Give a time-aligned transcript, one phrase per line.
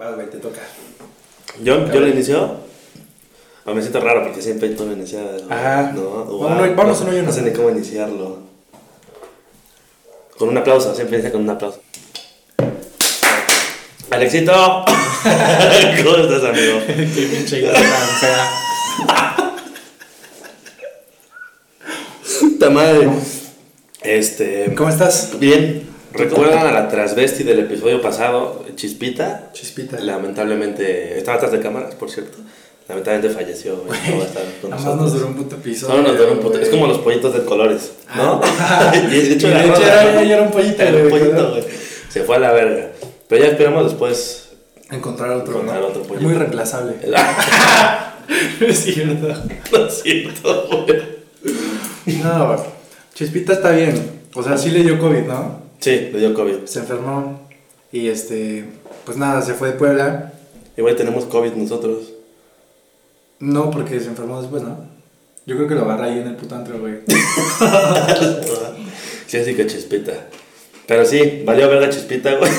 [0.00, 0.62] Va, güey, te toca.
[1.62, 2.56] ¿Yo, ¿Yo lo inicio?
[3.66, 5.42] Ah, me siento raro porque siempre tú lo inicias.
[5.50, 5.92] Ajá.
[5.94, 7.26] No, Vamos, no, vamos, uno y uno.
[7.26, 8.38] No sé ni cómo iniciarlo.
[10.38, 11.82] Con un aplauso, siempre inicia con un aplauso.
[14.10, 14.52] Alexito,
[16.02, 16.80] ¿cómo estás, amigo?
[16.86, 17.74] Qué pinche tan
[18.20, 18.50] fea.
[22.40, 23.10] Puta madre.
[24.02, 24.74] Este.
[24.74, 25.38] ¿Cómo estás?
[25.38, 25.89] Bien.
[26.12, 29.50] ¿Recuerdan a la transvesti del episodio pasado, Chispita?
[29.52, 29.98] Chispita.
[30.00, 32.38] Lamentablemente, estaba atrás de cámaras, por cierto.
[32.88, 33.76] Lamentablemente falleció.
[33.86, 35.00] güey, no va a estar con Nada más nosotros.
[35.00, 35.94] nos duró un puto episodio.
[35.96, 36.58] Solo nos duró un puto.
[36.58, 38.40] Es como los pollitos de colores, ¿no?
[38.60, 38.92] Ah.
[38.94, 40.22] y de hecho, Y era de hecho era- ¿no?
[40.24, 41.64] ya era un pollito, Era un pollito, güey.
[42.08, 42.90] Se fue a la verga.
[43.28, 44.48] Pero ya esperamos después.
[44.90, 45.52] Encontrar otro.
[45.52, 45.86] Encontrar ¿no?
[45.86, 46.26] otro pollito.
[46.26, 46.94] Muy reemplazable.
[48.66, 49.28] es cierto.
[49.72, 51.02] no es cierto, güey.
[52.22, 52.56] No,
[53.14, 54.20] Chispita está bien.
[54.34, 55.69] O sea, sí le dio COVID, ¿no?
[55.80, 56.64] Sí, le dio COVID.
[56.66, 57.48] Se enfermó.
[57.92, 58.64] Y este.
[59.04, 60.32] Pues nada, se fue de Puebla.
[60.76, 62.12] Igual tenemos COVID nosotros.
[63.38, 64.78] No, porque se enfermó después, ¿no?
[65.46, 66.98] Yo creo que lo agarra ahí en el puto antro, güey.
[69.26, 70.12] sí, así que chispita.
[70.86, 72.50] Pero sí, valió verga chispita, güey.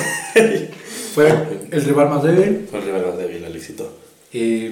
[1.13, 1.29] Fue
[1.71, 2.67] el rival más débil.
[2.69, 3.97] Fue el rival más débil, Alexito.
[4.33, 4.69] Y.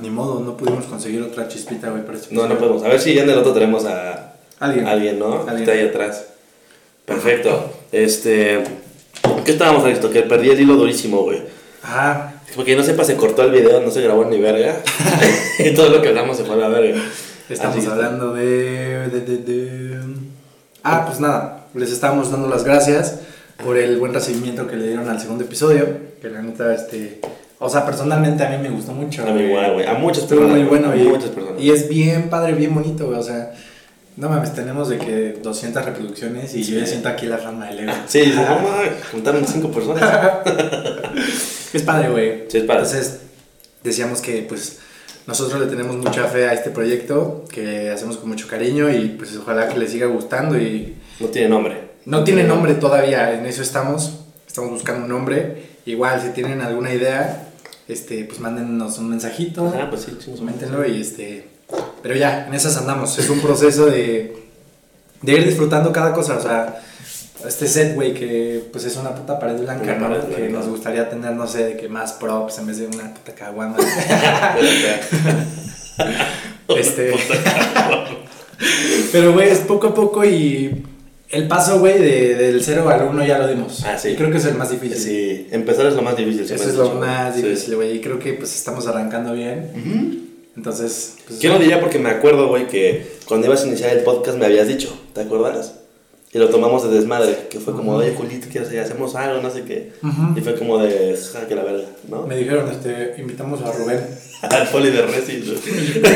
[0.00, 2.84] Ni modo, no pudimos conseguir otra chispita, güey, para este No, no podemos.
[2.84, 4.86] A ver si ya en el otro tenemos a Alguien.
[4.86, 5.40] alguien, ¿no?
[5.40, 5.58] Alguien.
[5.60, 6.26] Está ahí atrás.
[7.14, 7.72] Perfecto.
[7.92, 8.62] Este.
[9.44, 10.10] ¿Qué estábamos listo?
[10.10, 11.42] Que perdí el hilo durísimo, güey.
[11.82, 14.76] Ah, Porque no sepa, se cortó el video, no se grabó ni verga.
[15.58, 17.00] y todo lo que hablamos se fue a la verga.
[17.48, 17.86] estamos Así.
[17.86, 20.00] hablando de, de, de, de-
[20.82, 23.20] Ah, pues nada, les estábamos dando las gracias
[23.62, 25.86] por el buen recibimiento que le dieron al segundo episodio.
[26.22, 27.20] Que la neta, este.
[27.58, 29.22] O sea, personalmente a mí me gustó mucho.
[29.26, 29.86] A mí igual, güey.
[29.86, 30.58] A muchas Estuvo personas.
[30.60, 31.60] muy bueno y, muchas personas.
[31.60, 33.18] y es bien padre, bien bonito, güey.
[33.18, 33.52] O sea,
[34.16, 36.72] no mames, tenemos de que 200 reproducciones y Sí.
[36.72, 37.92] yo ya siento aquí la rama del ego.
[38.06, 40.10] Sí, dices, no mames, juntaron cinco personas.
[41.72, 42.44] Es padre, güey.
[42.48, 42.82] Sí, es padre.
[42.82, 43.20] Entonces,
[43.84, 44.78] decíamos que pues
[45.28, 49.36] nosotros le tenemos mucha fe a este proyecto, que hacemos con mucho cariño y pues
[49.36, 51.90] ojalá que le siga gustando y No tiene nombre.
[52.06, 54.18] no tiene nombre todavía, en eso estamos,
[54.48, 55.70] estamos buscando un nombre.
[55.86, 57.48] Igual si tienen alguna idea,
[57.86, 61.49] este pues mándennos un mensajito, Ah, pues sí, coméntenlo y este
[62.02, 64.40] pero ya, en esas andamos, es un proceso de
[65.22, 66.80] de ir disfrutando cada cosa, o sea,
[67.46, 70.08] este set, güey, que pues es una puta pared blanca, ¿no?
[70.08, 70.58] pared Que blanca.
[70.58, 73.76] nos gustaría tener, no sé, de que más props en vez de una puta caguama.
[76.68, 77.14] este.
[79.12, 80.84] Pero, güey, es poco a poco y
[81.30, 83.84] el paso, güey, de, del 0 al 1 ya lo dimos.
[83.84, 84.10] Ah, sí.
[84.10, 84.98] Y creo que es el más difícil.
[84.98, 86.42] Sí, empezar es lo más difícil.
[86.42, 87.96] Eso es lo más difícil, güey.
[87.96, 90.29] Y creo que pues estamos arrancando bien.
[90.60, 94.04] Entonces, pues, Yo lo diría porque me acuerdo, güey, que cuando ibas a iniciar el
[94.04, 95.76] podcast me habías dicho, ¿te acuerdas?
[96.34, 98.78] Y lo tomamos de desmadre, que fue como, oye, Julito, ¿qué hacer?
[98.78, 99.92] Hacemos algo, no sé qué.
[100.36, 102.26] Y fue como de, ja, que la verga, ¿no?
[102.26, 104.00] me dijeron, este, invitamos a Rubén.
[104.42, 106.12] Al poli de Resis, güey.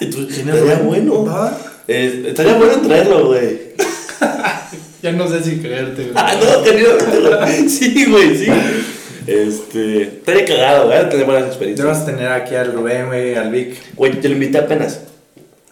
[0.00, 1.06] Y tú, ¿Quién es estaría Rubén?
[1.06, 1.50] bueno.
[1.86, 3.60] Eh, estaría bueno traerlo, güey.
[5.02, 6.14] Ya no sé si creerte, güey.
[6.14, 7.68] Ah, no, tenía.
[7.68, 8.46] Sí, güey, sí.
[9.26, 10.02] Este.
[10.02, 11.08] Estaría cagado, güey.
[11.08, 11.86] Tener buenas experiencias.
[11.86, 13.76] Debemos tener aquí al Rubén, güey, al Vic.
[13.96, 15.00] Güey, yo lo invité apenas.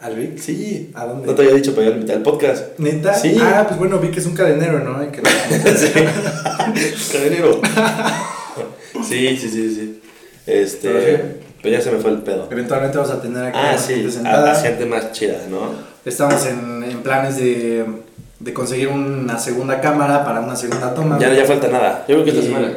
[0.01, 0.39] ¿Al Vic?
[0.39, 0.91] Sí.
[0.95, 1.27] ¿A dónde?
[1.27, 2.79] No te había dicho, pero yo lo invité al podcast.
[2.79, 3.15] ¿Neta?
[3.15, 3.37] Sí.
[3.41, 4.99] Ah, pues bueno, Vic es un cadenero, ¿no?
[4.99, 5.23] Hay que-
[7.13, 7.61] Cadenero.
[9.09, 10.01] Sí, sí, sí, sí.
[10.47, 10.89] Este.
[10.89, 11.23] Pero sí.
[11.63, 12.47] Pero ya se me fue el pedo.
[12.51, 13.95] Eventualmente vamos a tener aquí Ah, sí.
[13.95, 14.53] gente A, sentada.
[14.53, 15.73] a gente más chida, ¿no?
[16.05, 17.85] Estamos en, en planes de,
[18.39, 21.19] de conseguir una segunda cámara para una segunda toma.
[21.19, 22.05] Ya no ya falta nada.
[22.07, 22.73] Yo creo que esta semana.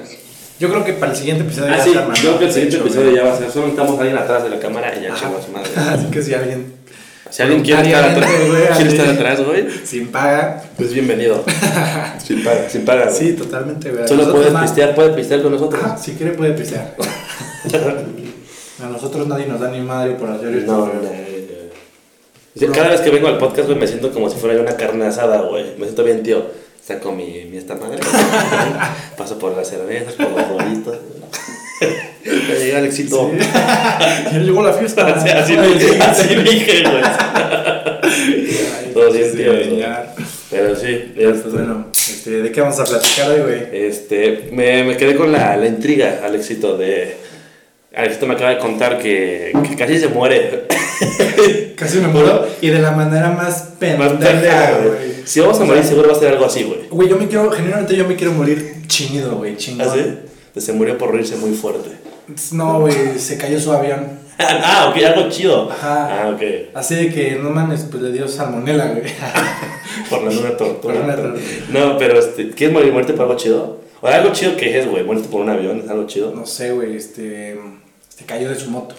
[0.61, 1.89] Yo creo que para el siguiente episodio Ah, ya sí.
[1.89, 3.49] está, Yo creo que el siguiente Hecho, episodio ya va a ser.
[3.49, 5.69] Solo necesitamos a alguien atrás de la cámara y ya chingó a su madre.
[5.75, 6.73] Así que si alguien
[7.31, 10.63] Si alguien quiere estar atrás, güey, quiere estar atrás, güey, sin paga.
[10.77, 11.43] pues bienvenido.
[12.23, 13.05] sin paga, sin paga.
[13.05, 13.15] güey.
[13.17, 14.07] Sí, totalmente, güey.
[14.07, 15.83] Solo puedes más- pistear, puedes pistear con nosotros.
[15.83, 16.95] Ajá, si quiere puede pistear.
[18.83, 20.71] a nosotros nadie nos da ni madre por hacer esto.
[20.71, 20.85] No,
[22.67, 24.75] no, Cada vez que vengo al podcast, güey, me siento como si fuera yo una
[24.77, 25.75] carne asada, güey.
[25.79, 26.61] Me siento bien, tío.
[26.85, 27.99] Saco mi, mi esta madre.
[29.17, 30.97] Paso por las cervezas, por los bolitos.
[32.25, 33.31] Ya llega el éxito.
[33.31, 33.37] Sí.
[34.31, 35.07] ya llegó la fiesta.
[35.15, 35.55] Así, así,
[36.35, 37.03] dije, güey.
[38.03, 39.53] Ay, Todo bien, tío.
[40.49, 43.85] Pero sí, Pues este, bueno, este, ¿de qué vamos a platicar hoy, güey?
[43.85, 47.15] este, me, me quedé con la, la intriga, Alexito, de...
[47.93, 50.67] Alexito me acaba de contar que, que casi se muere.
[51.75, 52.47] Casi me muero.
[52.61, 55.23] Y de la manera más pendeja, güey.
[55.25, 56.87] Si vamos a morir, seguro va a ser algo así, güey.
[56.89, 59.87] Güey, yo me quiero, generalmente yo me quiero morir chido, güey, chingón.
[59.87, 60.19] ¿Así?
[60.57, 61.89] Se murió por reírse muy fuerte.
[62.51, 64.19] No, güey, se cayó su avión.
[64.39, 65.71] ah, ok, algo chido.
[65.71, 66.23] Ajá.
[66.23, 66.41] Ah, ok.
[66.75, 69.03] Así de que, no mames, pues le dio salmonela, güey.
[70.09, 70.29] Por la.
[70.29, 71.35] Por luna tortuga.
[71.69, 73.81] No, pero, este, ¿quieres morir, muerte por algo chido?
[74.01, 76.33] O algo chido que es, güey, muerto por un avión, es algo chido.
[76.33, 77.57] No sé, güey, este.
[78.21, 78.93] Se cayó de su moto.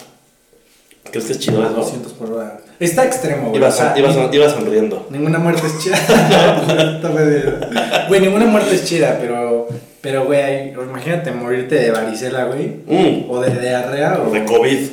[1.09, 1.75] ¿Crees que es chido A eso?
[1.75, 2.59] 200 por hora.
[2.79, 3.57] Está extremo, güey.
[3.57, 5.07] Iba, o sea, son- iba, ni- son- iba sonriendo.
[5.09, 5.97] Ninguna muerte es chida.
[8.09, 9.67] Güey, ninguna muerte es chida, pero.
[10.01, 12.67] Pero, güey, imagínate morirte de varicela, güey.
[12.85, 14.87] Mm, O de diarrea o de COVID.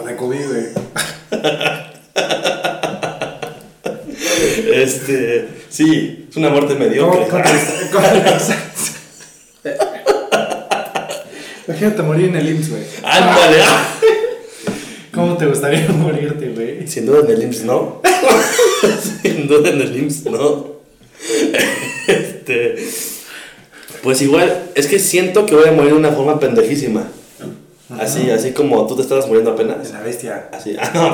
[0.00, 0.64] o de COVID, güey.
[4.74, 7.26] Este, sí, es una muerte ¿Cómo, mediocre.
[7.28, 7.44] cómo-
[11.68, 12.82] Imagínate morir en el IMSS, güey.
[13.04, 13.58] Ándale.
[15.14, 16.88] ¿Cómo te gustaría morirte, güey?
[16.88, 18.00] Sin duda en el IMSS no.
[19.22, 20.78] Sin duda en el IMSS no.
[22.06, 22.76] Este,
[24.02, 27.06] pues igual, es que siento que voy a morir de una forma pendejísima.
[27.98, 29.86] Así, así como tú te estabas muriendo apenas.
[29.86, 30.48] Es la bestia.
[30.52, 31.10] Así, ah, no,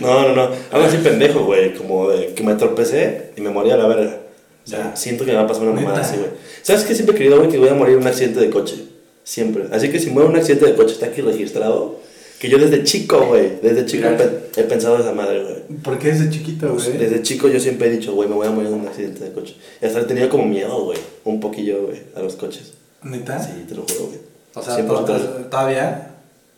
[0.00, 0.42] no, no, no,
[0.72, 4.25] algo así pendejo, güey, como de que me tropecé y me morí a la verga.
[4.66, 6.30] O sea, siento que me va a pasar una mamada así, güey.
[6.62, 6.94] ¿Sabes qué?
[6.94, 8.74] Siempre he querido, güey, que voy a morir en un accidente de coche.
[9.22, 9.64] Siempre.
[9.72, 12.00] Así que si muero en un accidente de coche, está aquí registrado.
[12.40, 15.78] Que yo desde chico, güey, desde chico he, he pensado esa madre, güey.
[15.82, 16.98] ¿Por qué desde chiquito, güey?
[16.98, 19.32] Desde chico yo siempre he dicho, güey, me voy a morir en un accidente de
[19.32, 19.56] coche.
[19.80, 22.74] Y hasta he tenido como miedo, güey, un poquillo, güey, a los coches.
[23.02, 23.38] ¿Neta?
[23.42, 24.18] Sí, te lo juro, güey.
[24.54, 26.10] O sea, 100% to- to- todavía.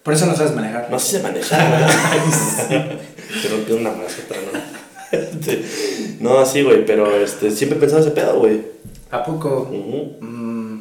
[0.02, 0.88] Por eso no sabes manejar.
[0.90, 1.70] No sé manejar,
[2.68, 2.82] güey.
[3.42, 4.58] Te rompió una maceta, ¿no?
[5.12, 5.64] Este,
[6.20, 8.62] no, sí, güey, pero este, siempre he pensado ese pedo, güey.
[9.10, 9.68] ¿A poco?
[10.20, 10.80] Mm,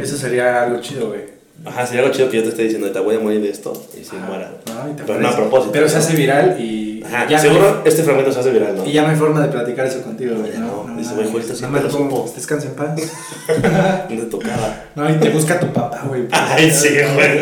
[0.00, 1.36] eso sería algo chido, güey.
[1.64, 3.72] Ajá, sería algo chido que yo te esté diciendo, te voy a morir de esto
[3.98, 4.26] y si Ajá.
[4.26, 4.52] muera.
[4.66, 5.72] No, y te Pero no a propósito.
[5.72, 7.02] Pero se hace viral y.
[7.04, 8.84] Ajá, ya seguro hay- este fragmento se hace viral, ¿no?
[8.86, 10.52] y ya no hay forma de platicar eso contigo, güey.
[10.58, 12.32] No, no, no, dice, güey, ahorita no siempre me lo supo.
[12.34, 12.90] descansa en paz.
[14.10, 14.84] No te tocaba.
[14.94, 16.24] No, y te busca tu papá, güey.
[16.30, 17.38] Ay, sí, güey.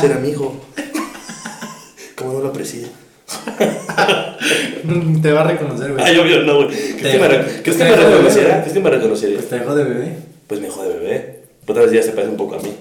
[0.00, 0.54] Será mi hijo.
[2.14, 2.88] ¿Cómo no lo aprecia?
[5.22, 6.04] Te va a reconocer, güey.
[6.04, 6.68] Ay, obvio, no, güey.
[6.68, 8.60] ¿Crees que me, re- ¿crees que me reconociera?
[8.60, 9.34] ¿Crees que me reconociera?
[9.36, 10.16] Pues te dejó de bebé.
[10.46, 11.42] Pues me dejó de bebé.
[11.66, 12.72] Otra vez ya se parece un poco a mí.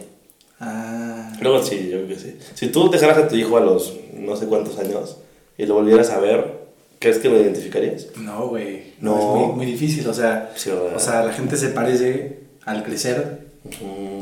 [0.60, 1.32] Ah.
[1.42, 2.38] Luego sí, yo creo que sí.
[2.54, 5.18] Si tú dejaras a tu hijo a los no sé cuántos años
[5.58, 6.54] y lo volvieras a ver,
[7.00, 8.08] ¿crees que lo identificarías?
[8.18, 8.94] No, güey.
[9.00, 9.18] No.
[9.18, 10.52] Es muy, muy difícil, o sea.
[10.96, 13.46] O sea, la gente se parece al crecer.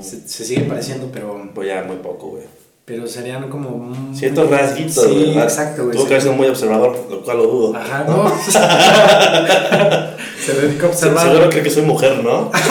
[0.01, 1.50] Se, se sigue pareciendo, pero.
[1.54, 2.44] Voy a muy poco, güey.
[2.85, 4.13] Pero serían como.
[4.13, 5.44] Ciertos rasguitos, Sí, ¿verdad?
[5.44, 5.95] exacto, güey.
[5.95, 7.77] Tuvo que haber sido muy observador, lo cual lo dudo.
[7.77, 8.30] Ajá, no.
[10.45, 11.27] se dedica a observar.
[11.27, 12.51] Seguro cree que soy mujer, ¿no?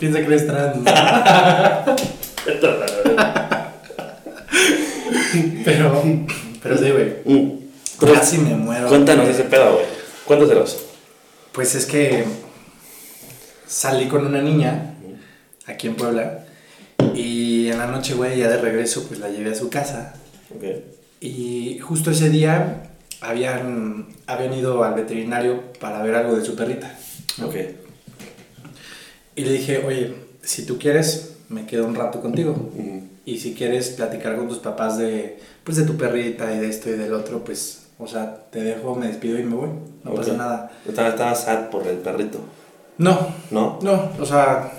[0.00, 0.78] Piensa que eres trans.
[5.64, 6.02] pero.
[6.62, 7.16] Pero sí, güey.
[7.26, 7.58] Mm.
[8.14, 8.88] Casi me muero.
[8.88, 9.84] Cuéntanos ese pedo, güey.
[10.24, 10.78] Cuéntaselos.
[11.52, 12.24] Pues es que
[13.66, 14.94] salí con una niña
[15.66, 16.46] aquí en Puebla
[17.14, 20.14] y en la noche, güey, ya de regreso, pues la llevé a su casa
[20.54, 20.64] Ok.
[21.20, 26.96] y justo ese día habían, habían ido al veterinario para ver algo de su perrita.
[27.42, 27.54] Ok.
[29.36, 32.70] Y le dije, oye, si tú quieres, me quedo un rato contigo.
[32.76, 32.98] Mm.
[33.24, 36.90] Y si quieres platicar con tus papás de, pues, de tu perrita y de esto
[36.90, 39.68] y del otro, pues, o sea, te dejo, me despido y me voy.
[40.02, 40.72] No pasa nada.
[40.86, 42.40] Estaba, estaba sad por el perrito,
[42.98, 43.78] No, ¿no?
[43.82, 44.72] No, o sea,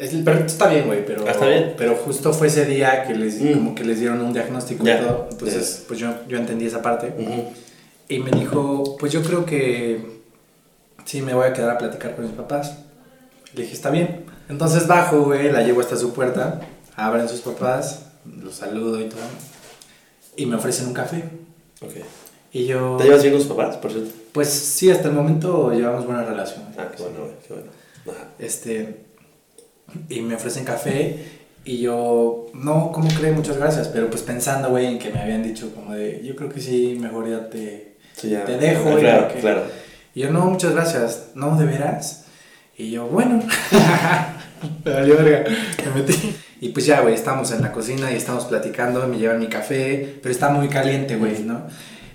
[0.00, 1.74] el perrito está bien, güey, pero, Ah, está bien.
[1.76, 3.52] pero justo fue ese día que les, Mm.
[3.54, 5.28] como que les dieron un diagnóstico y todo.
[5.30, 7.12] Entonces, pues yo, yo entendí esa parte.
[8.08, 10.00] Y me dijo, pues yo creo que
[11.04, 12.78] sí, me voy a quedar a platicar con mis papás.
[13.54, 14.24] Le dije, está bien.
[14.48, 16.60] Entonces bajo, güey, la llevo hasta su puerta,
[16.96, 18.06] abren sus papás,
[18.42, 19.20] los saludo y todo.
[20.36, 21.24] Y me ofrecen un café.
[21.82, 21.92] Ok.
[22.52, 24.10] Y yo, ¿Te llevas bien con tus papás, por cierto?
[24.32, 26.64] pues sí, hasta el momento llevamos buena relación.
[26.78, 27.70] Ah, qué bueno, güey, qué bueno.
[28.08, 28.28] Ajá.
[28.38, 28.96] Este,
[30.08, 31.16] y me ofrecen café
[31.64, 33.32] y yo, no, ¿cómo cree?
[33.32, 36.48] Muchas gracias, pero pues pensando, güey, en que me habían dicho como de, yo creo
[36.48, 38.44] que sí, mejor ya te, Sí, ya.
[38.44, 38.98] te dejo, Ah.
[38.98, 39.62] Claro, porque- claro.
[40.14, 42.24] Y yo, no, muchas gracias, no, ¿de veras?
[42.76, 43.42] Y yo, bueno,
[44.84, 45.44] me valió verga,
[45.94, 46.34] me metí.
[46.62, 50.18] Y pues ya, güey, estamos en la cocina y estamos platicando, me llevan mi café,
[50.22, 51.62] pero está muy caliente, güey, ¿no?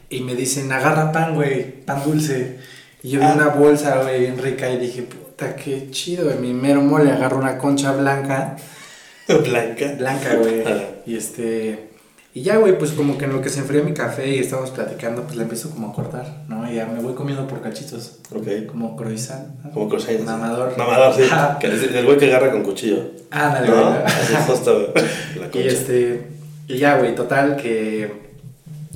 [0.09, 2.57] Y me dicen, agarra pan, güey, pan dulce.
[3.01, 3.33] Y yo vi Ah.
[3.35, 7.37] una bolsa, güey, bien rica y dije, puta, qué chido, en mi mero mole agarro
[7.37, 8.55] una concha blanca,
[9.27, 9.93] Blanca.
[9.97, 10.61] blanca, güey.
[10.61, 10.83] Ajá.
[11.05, 11.89] y este,
[12.33, 14.69] y ya, güey, pues como que en lo que se enfría mi café y estamos
[14.71, 16.69] platicando, pues la empiezo como a cortar, ¿no?
[16.69, 18.67] Y ya me voy comiendo por cachitos, Ok.
[18.69, 19.47] como croissant.
[19.63, 19.71] ¿no?
[19.71, 20.19] Como croissant.
[20.21, 20.77] Mamador.
[20.77, 21.23] Mamador, sí.
[21.59, 23.03] Que es el güey que agarra con cuchillo.
[23.31, 23.75] Ándale, ¿No?
[23.89, 24.03] güey.
[24.05, 25.05] Así es justo, güey.
[25.39, 25.67] La Y concha.
[25.67, 26.27] este,
[26.67, 28.11] y ya, güey, total que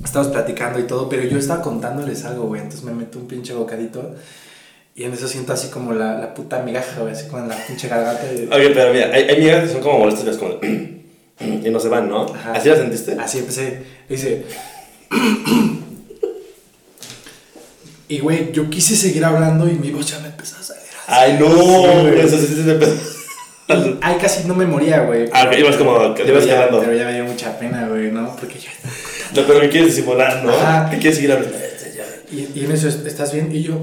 [0.04, 3.54] estamos platicando y todo, pero yo estaba contándoles algo, güey, entonces me meto un pinche
[3.54, 4.16] bocadito
[5.00, 7.88] y en eso siento así como la, la puta migaja, güey, así con la pinche
[7.88, 8.22] garganta.
[8.26, 10.56] de- Oye, pero mira, hay, hay migas que son como molestas, como...
[10.56, 11.00] de-
[11.40, 12.26] y no se van, ¿no?
[12.34, 12.52] Ajá.
[12.52, 13.16] ¿Así la sentiste?
[13.20, 14.44] Así empecé, dice...
[18.08, 21.38] Y, güey, yo quise seguir hablando y mi voz ya me empezó a salir Ay,
[21.40, 22.20] no, güey.
[22.20, 22.86] eso sí se me
[23.76, 25.30] Y ahí casi no me moría, güey.
[25.32, 26.80] Ah, ibas como- pero, ibas ya, quedando.
[26.80, 28.36] pero ya me dio mucha pena, güey, ¿no?
[28.36, 28.70] Porque yo...
[29.36, 30.52] No, pero ¿qué quieres disimular, no?
[30.52, 30.90] Ajá.
[30.90, 31.56] ¿Qué quieres seguir hablando?
[32.32, 33.56] Y, y en eso, ¿estás bien?
[33.56, 33.78] Y yo...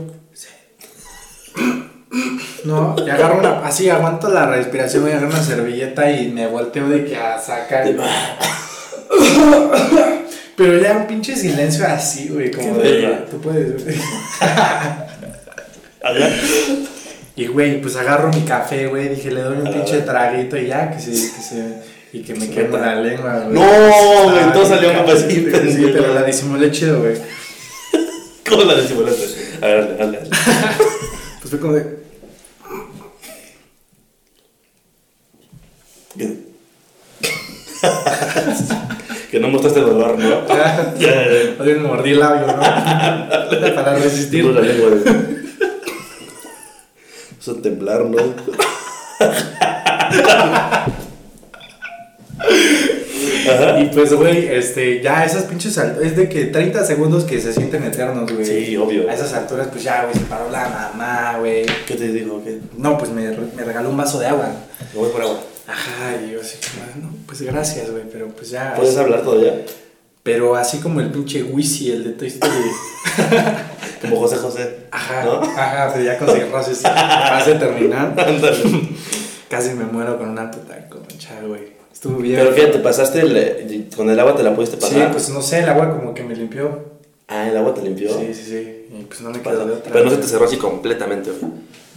[2.65, 3.67] No, y agarro una...
[3.67, 7.39] Así, aguanto la respiración, voy a agarrar una servilleta y me volteo de que a
[7.39, 7.87] sacar...
[10.57, 13.27] Pero ya un pinche silencio así, güey, como de...
[13.31, 13.85] Tú puedes...
[13.85, 13.97] güey.
[17.35, 20.91] Y, güey, pues agarro mi café, güey, dije, le doy un pinche traguito y ya,
[20.91, 21.11] que se...
[21.11, 23.55] Que se y que me queme la lengua, güey.
[23.55, 27.15] No, güey, todo salió mal así, Sí, pero la disimulé chido, güey.
[28.49, 29.25] ¿Cómo la disimulaste?
[29.61, 30.31] A ver, dale, dale.
[31.57, 31.97] Fue como de...
[39.31, 40.47] Que- no mostraste dolor, ¿no?
[40.57, 41.57] Ya, Ya.
[41.59, 42.55] Oye, me mordí el labio, ¿no?
[43.75, 44.45] Para resistir.
[44.53, 44.71] Güey.
[47.41, 48.19] Eso es temblar, ¿no?
[53.49, 53.81] Ajá.
[53.81, 57.83] Y pues, güey, este, ya esas pinches es de que 30 segundos que se sienten
[57.85, 58.45] eternos, güey.
[58.45, 59.09] Sí, obvio.
[59.09, 61.67] A esas alturas, pues ya, güey, se paró la mamá, güey.
[61.87, 62.43] ¿Qué te digo?
[62.45, 62.59] ¿Qué?
[62.77, 64.49] No, pues me, me regaló un vaso de agua.
[64.93, 65.41] Me voy por agua.
[65.67, 68.75] Ajá, y yo así, como, no, pues gracias, güey, pero pues ya.
[68.77, 69.65] ¿Puedes hablar todavía?
[70.23, 72.53] Pero así como el pinche Wisi, el de Toy Story.
[74.01, 74.77] Como José José.
[74.91, 75.41] Ajá, ¿No?
[75.41, 76.83] ajá, ya conseguí roses.
[76.83, 78.15] Vas a terminar.
[79.49, 81.76] Casi me muero con una puta concha, güey.
[82.07, 82.37] Estuvo bien.
[82.41, 82.67] ¿Pero qué?
[82.67, 84.37] ¿Te pasaste el, con el agua?
[84.37, 85.13] ¿Te la pudiste Sí, pasar?
[85.13, 86.97] pues no sé, el agua como que me limpió.
[87.29, 88.11] Ah, el agua te limpió.
[88.19, 88.87] Sí, sí, sí.
[88.99, 89.93] Y pues no me quedó de otra.
[89.93, 91.53] Pero no se te cerró así completamente, güey.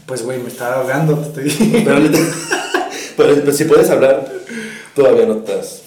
[0.07, 1.97] Pues, güey, me estaba ahogando, te estoy Pero,
[3.17, 4.27] pero, pero si puedes hablar,
[4.95, 5.83] todavía no estás.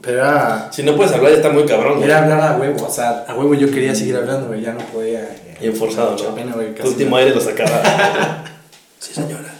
[0.00, 2.04] Pero era, Si no puedes hablar, ya está muy cabrón, güey.
[2.04, 4.80] era hablar a huevo, o sea, a huevo yo quería seguir hablando, güey, ya no
[4.92, 5.28] podía.
[5.60, 6.34] Bien forzado, Mucha ¿no?
[6.34, 7.82] pena, güey, Tu último aire lo sacaba.
[9.00, 9.52] sí, señora.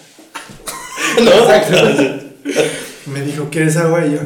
[1.21, 1.31] ¿No?
[1.31, 2.84] Exacto.
[3.07, 4.07] Me dijo, ¿quieres agua?
[4.07, 4.19] Y yo,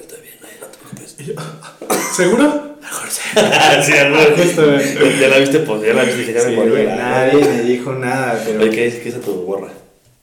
[0.00, 1.16] Está bien, no te preocupes.
[1.18, 1.34] y yo,
[2.16, 2.76] ¿seguro?
[2.80, 3.20] Mejor sí.
[3.84, 3.92] sí.
[5.20, 8.40] Ya la viste, pues ya la viste que ya Sí, me nadie me dijo nada,
[8.44, 8.60] pero.
[8.60, 9.68] Oye, ¿qué, ¿qué hizo tu morra?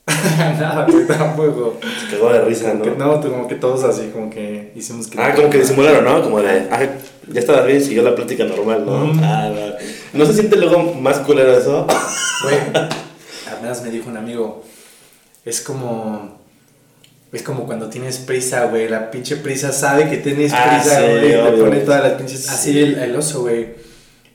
[0.59, 1.77] nada, güey, tampoco.
[2.01, 3.15] Se cagó de risa, Como que, ¿no?
[3.15, 5.21] no, como que todos así, como que hicimos que.
[5.21, 6.21] Ah, como que disimularon, ¿no?
[6.23, 6.87] Como de, ah,
[7.27, 9.03] ya estaba bien, siguió la plática normal, ¿no?
[9.05, 9.19] Ujú.
[9.23, 10.19] Ah, no.
[10.19, 11.85] ¿No se siente luego más culero eso?
[12.43, 12.57] Güey,
[13.51, 14.63] además me dijo un amigo,
[15.45, 16.38] es como...
[17.31, 18.87] Es como cuando tienes prisa, güey.
[18.89, 21.27] La pinche prisa sabe que tienes Ah, prisa, sí, güey.
[21.29, 22.39] y te pone todas las pinches...
[22.41, 22.49] Sí.
[22.49, 23.67] Así el, el oso, güey.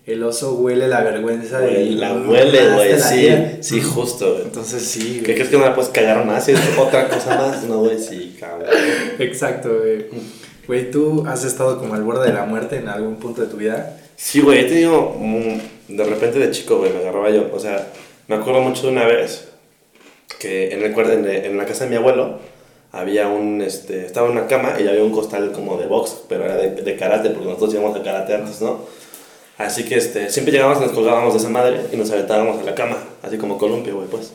[0.06, 1.70] El oso huele la vergüenza de...
[1.72, 3.28] Güey, la huele, güey, sí,
[3.60, 4.42] sí, justo, güey.
[4.44, 5.34] Entonces sí, ¿Qué güey.
[5.34, 6.46] crees que no la puedes cagar más?
[6.48, 8.68] Es otra cosa más, no, güey, sí, cabrón.
[9.18, 10.06] Exacto, güey.
[10.66, 13.56] Güey, ¿tú has estado como al borde de la muerte en algún punto de tu
[13.56, 13.98] vida?
[14.16, 15.16] Sí, güey, he tenido,
[15.88, 17.88] de repente de chico, güey, me agarraba yo, o sea,
[18.28, 19.48] me acuerdo mucho de una vez
[20.38, 22.38] que en, el, en la casa de mi abuelo
[22.94, 26.56] había un, este, estaba una cama y había un costal como de box, pero era
[26.56, 28.86] de, de karate, porque nosotros íbamos a karate antes, ¿no?
[29.58, 32.74] Así que, este, siempre llegábamos nos colgábamos de esa madre y nos aventábamos a la
[32.74, 34.32] cama, así como columpio, güey, pues.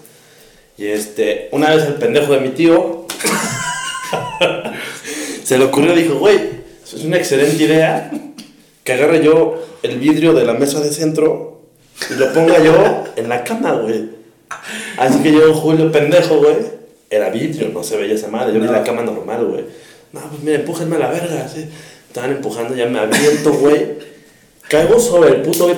[0.78, 3.06] Y este, una vez el pendejo de mi tío
[5.44, 6.40] se le ocurrió, dijo, güey,
[6.84, 8.12] es una excelente idea
[8.84, 11.62] que agarre yo el vidrio de la mesa de centro
[12.10, 14.10] y lo ponga yo en la cama, güey.
[14.98, 16.79] Así que yo, Julio, pendejo, güey,
[17.10, 18.54] era vidrio, no se veía esa madre.
[18.54, 18.72] Yo vi No.
[18.72, 19.66] la cama normal, güey.
[20.14, 21.68] No, pues mira, empújenme a la verga, así.
[22.08, 24.10] Estaban empujando, ya me aviento, güey.
[24.68, 25.78] Caigo sobre el puto, güey.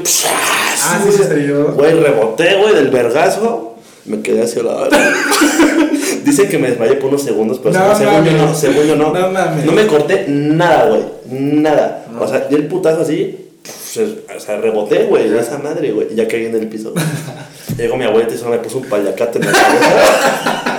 [0.84, 1.72] Ah, sí se estrelló.
[1.74, 3.76] Güey, reboté, güey, del vergazo.
[4.06, 4.98] Me quedé así a la verga.
[6.26, 9.14] Dicen que me desmayé por unos segundos, pero No según yo no, según yo no.
[9.14, 9.66] No mames.
[9.66, 11.04] No me corté nada, güey.
[11.30, 12.06] Nada.
[12.12, 12.22] No.
[12.24, 13.38] O sea, di el putazo así.
[13.64, 16.08] se- o sea, reboté, güey, esa madre, güey.
[16.12, 16.94] Y ya caí en el piso.
[17.78, 20.64] Llegó mi abuelita y solo me puso un paliacate en la cabeza.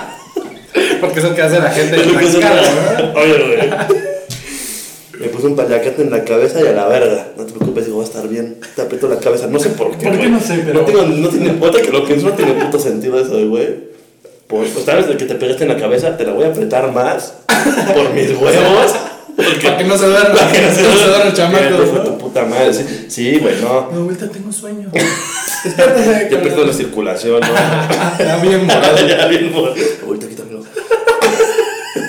[1.02, 2.62] Porque eso que hace la gente en Lo que la es una- cara,
[3.12, 3.20] ¿no?
[3.20, 3.70] Oye, güey.
[5.20, 7.28] Me puso un paliacate en la cabeza y a la verga.
[7.36, 8.56] No te preocupes, digo, va a estar bien.
[8.74, 9.46] Te aprieto la cabeza.
[9.48, 10.08] No sé por qué.
[10.08, 11.50] ¿Por qué no sé, pero- No, tengo, no tiene.
[11.60, 13.92] Ahorita que lo pienso, no tiene puto sentido eso, güey.
[14.46, 16.90] Por, pues sabes de que te pegaste en la cabeza, te la voy a apretar
[16.92, 17.34] más
[17.94, 18.92] por mis huevos.
[19.34, 20.34] Porque Para que no se duerma.
[20.34, 21.64] Para que no se duerma el chamaco.
[21.64, 22.04] Fíjate, fue ¿no?
[22.04, 22.74] tu puta madre.
[22.74, 23.90] Sí, sí, güey, no.
[23.92, 24.90] No, ahorita tengo sueño.
[25.64, 27.46] Ya pierdo la circulación, ¿no?
[28.18, 29.06] Era bien morado.
[29.06, 29.76] ya bien morado.
[30.04, 30.26] Ahorita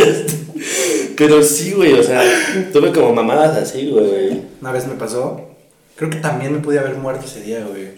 [1.17, 2.21] Pero sí, güey, o sea,
[2.71, 4.41] tuve como mamadas así, güey.
[4.61, 5.49] Una vez me pasó.
[5.95, 7.89] Creo que también me pude haber muerto ese día, güey.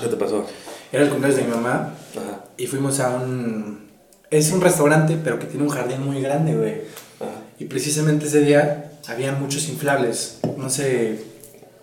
[0.00, 0.44] ¿Qué te pasó?
[0.92, 3.88] Era el cumpleaños de mi mamá Ajá, y fuimos a un.
[4.30, 6.72] Es un restaurante, pero que tiene un jardín muy grande, güey.
[7.20, 7.30] ajá.
[7.58, 10.38] Y precisamente ese día había muchos inflables.
[10.56, 11.18] No sé.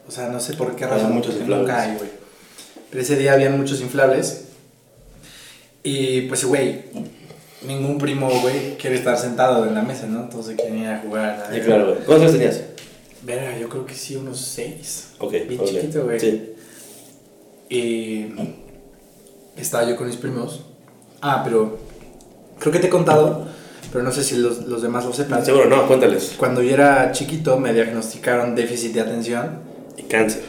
[0.08, 1.14] O sea, no sé por qué Había razón.
[1.14, 1.68] muchos porque inflables.
[1.68, 2.10] Nunca hay, güey.
[2.92, 4.42] Pero ese día habían muchos inflables.
[5.84, 6.84] Y pues, güey,
[7.68, 10.22] ningún primo, güey, quiere estar sentado en la mesa, ¿no?
[10.24, 11.50] Entonces quieren ir a jugar.
[11.52, 11.98] Sí, claro, güey.
[12.06, 12.62] ¿Cuántos años tenías?
[13.24, 15.10] Verga, yo creo que sí, unos seis.
[15.20, 15.68] Ok, Bien ok.
[15.68, 16.20] chiquito, güey.
[16.20, 16.54] Sí.
[17.70, 18.28] Y
[19.58, 20.66] estaba yo con mis primos.
[21.22, 21.80] Ah, pero
[22.60, 23.48] creo que te he contado,
[23.92, 25.44] pero no sé si los, los demás lo sepan.
[25.44, 26.36] Seguro no, cuéntales.
[26.38, 29.60] Cuando yo era chiquito me diagnosticaron déficit de atención.
[29.98, 30.44] Y cáncer.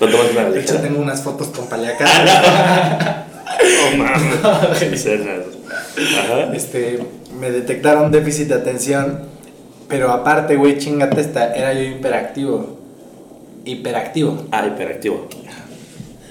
[0.00, 2.10] Lo tomas una De hecho tengo unas fotos con paliacas.
[3.92, 4.44] No mames.
[4.44, 6.50] Ajá.
[6.54, 6.98] este,
[7.38, 9.20] me detectaron déficit de atención,
[9.88, 12.78] pero aparte, güey, chingate esta, era yo hiperactivo.
[13.64, 14.44] Hiperactivo.
[14.50, 15.28] Ah, hiperactivo.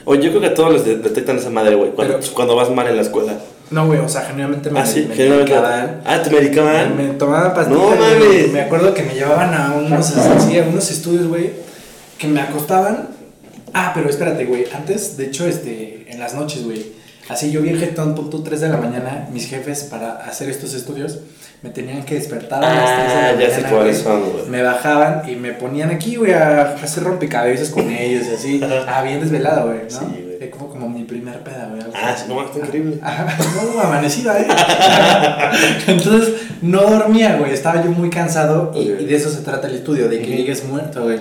[0.06, 1.92] Oye, yo creo que a todos les de- detectan esa madre, güey.
[1.92, 3.34] Cuando, Pero- cuando vas mal en la escuela.
[3.70, 5.54] No, güey, o sea, generalmente me, Ah, sí, me generalmente.
[5.54, 6.02] medicaban.
[6.06, 6.98] Ah, te medicaban.
[6.98, 7.80] Me, me tomaban pastillas.
[7.80, 8.52] No mames.
[8.52, 11.52] Me acuerdo que me llevaban a unos, así, a unos estudios, güey,
[12.18, 13.10] que me acostaban.
[13.76, 14.66] Ah, pero espérate, güey.
[14.74, 16.84] Antes, de hecho, este, en las noches, güey.
[17.30, 21.20] Así yo bien jetón, punto 3 de la mañana, mis jefes para hacer estos estudios
[21.62, 23.42] me tenían que despertar a las 3 de la Ah, mañana.
[23.50, 24.46] ya sé cuáles son, güey.
[24.48, 28.62] Me bajaban y me ponían aquí, güey, a hacer rompecabezas con ellos y así.
[28.88, 29.90] Ah, bien desvelado, güey, ¿no?
[29.90, 30.50] Sí, güey.
[30.50, 31.82] Como, como mi primer peda, güey.
[31.94, 32.98] Ah, sí, no, está increíble.
[33.04, 33.28] Ajá,
[33.76, 34.48] no, amanecida, ¿eh?
[35.88, 37.52] Entonces, no dormía, güey.
[37.54, 40.64] Estaba yo muy cansado y, y de eso se trata el estudio, de que llegues
[40.66, 41.20] muerto, güey.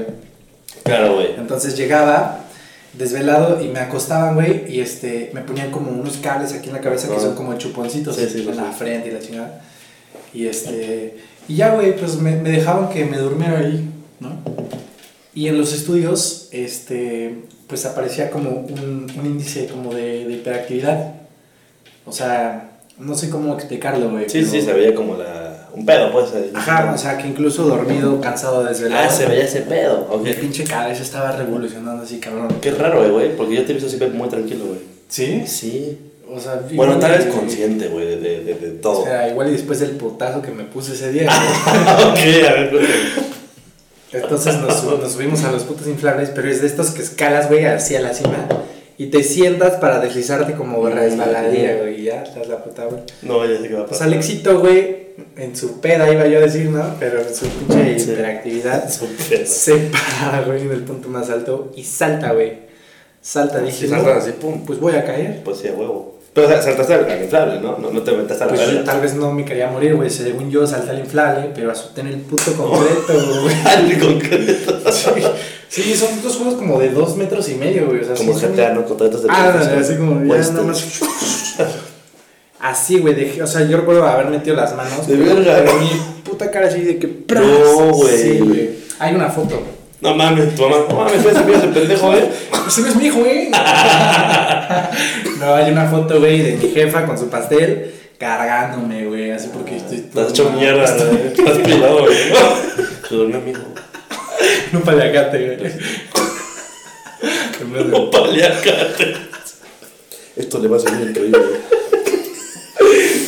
[0.84, 1.34] Claro, güey.
[1.36, 2.38] Entonces llegaba
[2.98, 6.80] desvelado y me acostaban, güey, y este, me ponían como unos cables aquí en la
[6.80, 9.62] cabeza que son como chuponcitos Sí, sí, en la frente y la chingada.
[10.34, 11.16] Y este,
[11.48, 13.88] y ya, güey, pues me, me dejaban que me durmiera ahí,
[14.20, 14.30] ¿no?
[15.34, 17.36] Y en los estudios, este,
[17.68, 21.14] pues aparecía como un, un índice como de, de hiperactividad.
[22.04, 24.24] O sea, no sé cómo explicarlo, güey.
[24.28, 25.37] Sí, pero- sí, se veía como la...
[25.78, 26.32] un pedo, pues.
[26.34, 26.50] ahí.
[26.54, 29.06] Ajá, o sea, que incluso dormido, cansado, desvelado.
[29.08, 30.06] Ah, se veía ese pedo.
[30.10, 30.22] Ok.
[30.22, 32.48] Mi pinche cabeza estaba revolucionando así, cabrón.
[32.60, 34.80] Qué raro, güey, güey, porque yo te he visto siempre muy tranquilo, güey.
[35.08, 35.44] ¿Sí?
[35.46, 35.98] Sí.
[36.30, 39.00] O sea, Bueno, tal vez consciente, güey, de, de, de, de todo.
[39.00, 41.30] O sea, igual y después del putazo que me puse ese día.
[41.30, 42.84] ok, a ver, güey.
[44.12, 47.48] Entonces nos, sub- nos subimos a los putos inflables, pero es de estos que escalas,
[47.48, 48.46] güey, hacia la cima.
[48.96, 53.02] Y te sientas para deslizarte como resbaladilla, güey, y ya, estás la puta, güey.
[53.22, 54.08] No, ya sé qué va a Pues pasar.
[54.12, 54.97] Alexito, güey,
[55.36, 56.94] en su peda iba yo a decir, ¿no?
[56.98, 58.10] Pero en su pinche Sí.
[58.10, 58.88] hiperactividad,
[59.28, 59.46] pedo.
[59.46, 62.68] se para, güey, en el punto más alto y salta, güey.
[63.20, 64.64] Salta, dije, saltas así, pum.
[64.64, 65.42] pues voy a caer.
[65.44, 66.18] Pues sí, a huevo.
[66.32, 67.78] Pero o sea, saltaste al al inflable, ¿no?
[67.78, 70.08] No, no te metas a la Pues tal vez no me quería morir, güey.
[70.08, 73.54] Según yo salté al inflable, pero azoté en el puto concreto, güey.
[73.64, 74.78] Al concreto.
[75.68, 78.00] Sí, sí, son dos juegos como de dos metros y medio, güey.
[78.00, 78.84] O sea, Como GTA, ¿no?
[78.84, 80.84] Con de Ah, así como ya nada más.
[82.60, 85.06] Así, güey, dejé, o sea, yo recuerdo haber metido las manos.
[85.06, 85.62] De verga.
[85.78, 85.88] Mi
[86.24, 87.06] puta cara así de que.
[87.08, 87.44] ¡pras!
[87.44, 88.16] No, güey.
[88.18, 88.70] Sí, güey.
[88.98, 89.62] Hay una foto.
[90.00, 90.76] No mames, tu mamá.
[90.88, 92.28] No mames, ese mío ese pendejo, ¿eh?
[92.66, 93.48] Ese no es mi hijo, güey.
[95.40, 99.30] no, hay una foto, güey, de mi jefa con su pastel cargándome, güey.
[99.30, 99.98] Así porque estoy.
[99.98, 101.04] Estás hecho mierda, ¿no?
[101.18, 102.16] Estás pelado, güey.
[103.08, 103.60] Se durmió amigo.
[104.72, 105.56] Un paliacate, güey.
[107.72, 109.16] De- No paliacate.
[110.36, 111.38] Esto le va a salir increíble.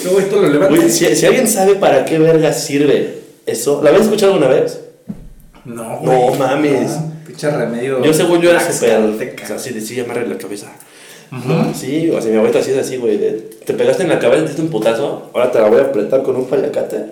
[0.05, 0.89] No, esto lo levanto.
[0.89, 4.81] Si, si alguien sabe para qué verga sirve eso, ¿la habéis escuchado alguna vez?
[5.65, 6.39] No, No güey.
[6.39, 6.91] mames.
[6.91, 8.03] No, pinche remedio.
[8.03, 8.99] Yo según yo era súper...
[8.99, 10.71] o sea, así de sí, amarre la cabeza.
[11.33, 11.75] Ujú.
[11.75, 13.19] Sí, o sea, mi abuelita así es así, güey.
[13.65, 16.23] Te pegaste en la cabeza, te diste un putazo, ahora te la voy a apretar
[16.23, 17.07] con un paliacate.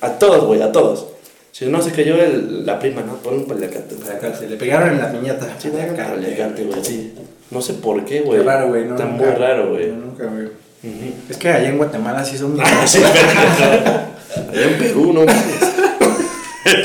[0.00, 1.06] A todos, güey, a todos.
[1.50, 3.14] Si no se cayó el, la prima, ¿no?
[3.16, 3.94] Pon un paliacate.
[3.96, 5.48] Paliacate, Le pegaron en la piñata.
[5.58, 6.64] Sí, Paliacate.
[6.64, 7.14] güey, sí.
[7.50, 8.42] No sé por qué, Qué güey.
[8.42, 8.84] raro, güey.
[8.84, 9.24] No, Está nunca.
[9.24, 9.86] muy raro, güey.
[9.88, 10.48] No, Nunca, güey.
[10.84, 11.14] Ujú.
[11.30, 12.58] Es que allá en Guatemala sí son.
[12.64, 15.20] Ah, sí, Allá en Perú, no.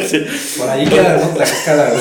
[0.09, 0.25] Sí.
[0.57, 1.31] Por ahí queda ¿no?
[1.37, 1.91] la cascada.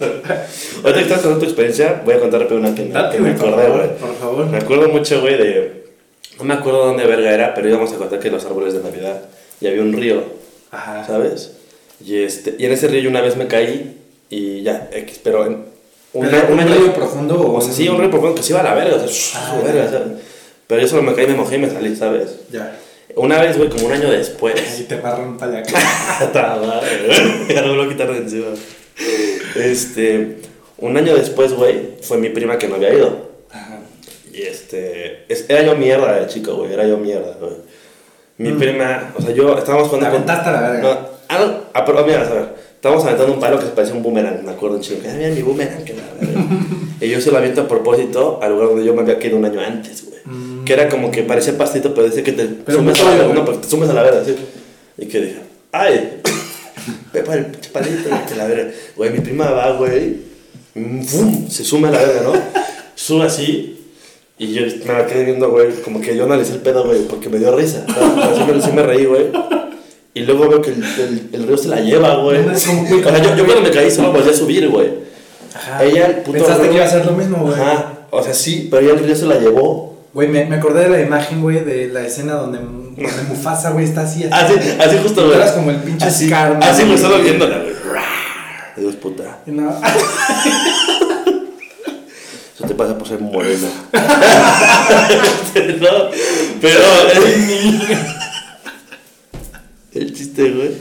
[0.00, 3.30] Ahorita que estás contando tu experiencia, voy a contar rápido una que, me- Date, me
[3.30, 3.96] acordé, güey.
[3.98, 4.46] Por favor.
[4.46, 5.84] Me acuerdo mucho, güey, de.
[6.38, 9.22] No me acuerdo dónde verga era, pero íbamos a contar que los árboles de Navidad
[9.60, 10.22] y había un río,
[10.70, 11.04] Ajá.
[11.04, 11.52] ¿sabes?
[12.04, 13.96] Y, este, y en ese río yo una vez me caí
[14.30, 15.66] y ya, X, pero en.
[16.12, 18.64] ¿Un, un río profundo o O sea, sí, un río profundo que se iba a
[18.64, 20.04] la verga, o sea, Ah, verga, ya.
[20.68, 22.36] Pero yo solo me caí, me mojé y me salí, ¿sabes?
[22.52, 22.78] Ya.
[23.16, 24.54] Una vez, güey, como un año después.
[24.78, 25.36] Ahí te barra un
[26.58, 27.48] güey.
[27.54, 28.46] Ya no me lo voy a quitar de encima.
[29.56, 30.38] Este,
[30.78, 33.30] un año después, güey, fue mi prima que no había ido.
[33.50, 33.78] Ajá.
[34.32, 37.54] Y este, es- era yo mierda de chico, güey, era yo mierda, güey.
[38.36, 38.58] Mi Mm.
[38.58, 40.30] prima, o sea, yo, estábamos Te jugando con...
[40.30, 40.82] aventaste a la verga.
[40.82, 44.44] No, ah, pero mira, a ver, estábamos aventando un palo que se parecía un boomerang,
[44.44, 45.00] me acuerdo un chico.
[45.04, 46.46] Ah, mira mi boomerang, que la verga.
[47.00, 49.44] Y yo se lo aviento a propósito al lugar donde yo me había caído un
[49.44, 50.20] año antes, güey.
[50.24, 50.64] Mm.
[50.64, 53.34] Que era como que parecía pastito, pero dice que te Pero sumes a la verga.
[53.34, 54.34] No, porque te sumes a la verga, así.
[54.96, 56.20] Y que dije, ¡ay!
[57.12, 58.72] Ve para el pinche palito, que la verga.
[58.96, 60.16] Güey, mi prima va, güey.
[60.74, 61.48] ¡Fum!
[61.48, 62.32] Se sube a la verga, ¿no?
[62.96, 63.78] Sube así.
[64.38, 67.28] Y yo me la quedé viendo, güey, como que yo analicé el pedo, güey, porque
[67.28, 67.84] me dio risa.
[67.88, 69.26] Así me, sí me reí, güey.
[70.18, 72.44] Y luego veo que el, el, el río se la lleva, güey.
[72.44, 72.74] No, O sea,
[73.22, 74.90] yo, yo cuando me caí solo volví a subir, güey.
[75.54, 75.84] Ajá.
[75.84, 77.54] Ella, el puto Pensaste río- que iba a ser lo mismo, güey.
[77.54, 77.92] Ajá.
[78.10, 79.96] O sea, sí, pero ella el río se la llevó.
[80.14, 83.84] Güey, me, me acordé de la imagen, güey, de la escena donde, donde Mufasa, güey,
[83.84, 84.24] está así.
[84.30, 85.36] Así, así justo, güey.
[85.36, 87.74] eras como el pinche Así, así, güey, solo viéndola, güey.
[88.76, 89.38] Dios puta.
[89.46, 89.70] No.
[92.54, 93.68] Eso te pasa por ser morena.
[95.80, 96.10] no,
[96.60, 96.80] pero
[97.14, 97.82] el,
[99.94, 100.74] el chiste, güey, es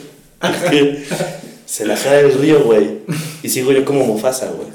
[0.69, 1.03] que
[1.65, 2.99] se la jala el río, güey.
[3.43, 4.67] Y sigo yo como Mufasa, güey.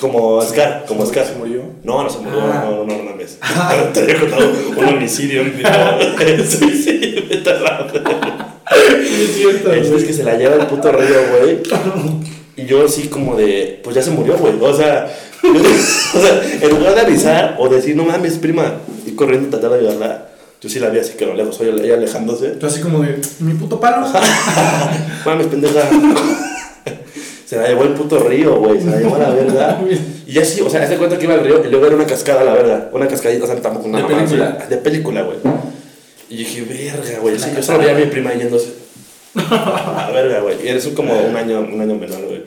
[0.00, 1.26] Como Scar, como Scar.
[1.26, 1.62] ¿Se murió?
[1.82, 2.64] No, no se murió, Ah.
[2.70, 3.14] no, no, no, no.
[3.92, 5.42] Te había contado un homicidio,
[6.46, 7.86] Sí, sí, vete a la
[8.64, 11.58] es cierto, es que se la lleva el puto río, güey.
[12.56, 14.54] Y yo así como de, pues ya se murió, güey.
[14.60, 15.06] O sea,
[15.42, 18.74] yo- o sea, en lugar de avisar o decir, no mames, prima,
[19.06, 20.28] y corriendo tratar de ayudarla,
[20.64, 22.52] yo sí la vi así que a lo lejos, oye, ella alejándose.
[22.52, 24.06] Tú así como de, mi puto palo.
[25.26, 25.82] Mames, pendeja.
[27.44, 28.80] Se la llevó el puto río, güey.
[28.80, 29.78] Se la llevó a la verga.
[30.26, 32.44] Y así, o sea, hace cuenta que iba al río y luego era una cascada
[32.44, 32.88] la verga.
[32.94, 34.56] Una cascadita, o sea, tampoco una De mamada, película.
[34.58, 35.36] así, De película, güey.
[36.30, 37.38] Y dije, verga, güey.
[37.38, 38.72] Sí, yo solo veía a mi prima yéndose.
[39.34, 40.64] A la verga, güey.
[40.64, 42.42] Y eres como un año, un año menor, güey.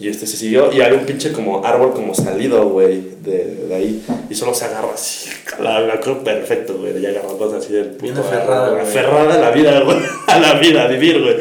[0.00, 3.74] Y este se siguió y había un pinche como árbol como salido, güey, de, de
[3.74, 4.04] ahí.
[4.30, 5.28] Y solo se agarra así.
[5.60, 7.00] La, la creo perfecto, güey.
[7.00, 8.88] Ya agarró cosas así del Bien puto aferrada, árbol, güey.
[8.88, 9.98] Aferrada a la vida, güey.
[10.28, 11.36] A la vida, a vivir, güey.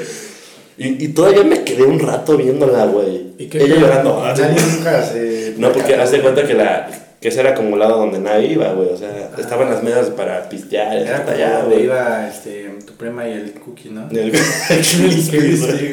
[0.80, 3.34] Y, y todavía me quedé un rato viéndola, güey.
[3.38, 4.24] Ella llorando.
[4.24, 5.54] ah, nunca se.
[5.58, 6.90] No, porque haz de cuenta que la
[7.20, 8.90] que ese era como el lado donde nadie iba, güey.
[8.90, 11.84] O sea, estaban las mesas para pistear, Era hasta allá, güey.
[11.84, 14.08] iba este, tu prima y el cookie, ¿no?
[14.12, 14.32] El,
[14.68, 15.38] ¿Qué viste,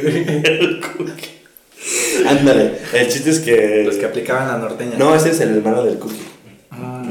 [0.03, 0.42] güey?
[0.44, 1.33] el cookie.
[2.26, 3.82] Ándale, el chiste es que.
[3.84, 4.96] Los que aplicaban la norteña.
[4.98, 6.22] No, ese es el hermano del cookie.
[6.70, 7.02] Ah.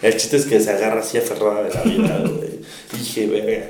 [0.00, 2.60] El chiste es que se agarra así aferrada de la vida, güey.
[2.92, 3.66] Dije, verga.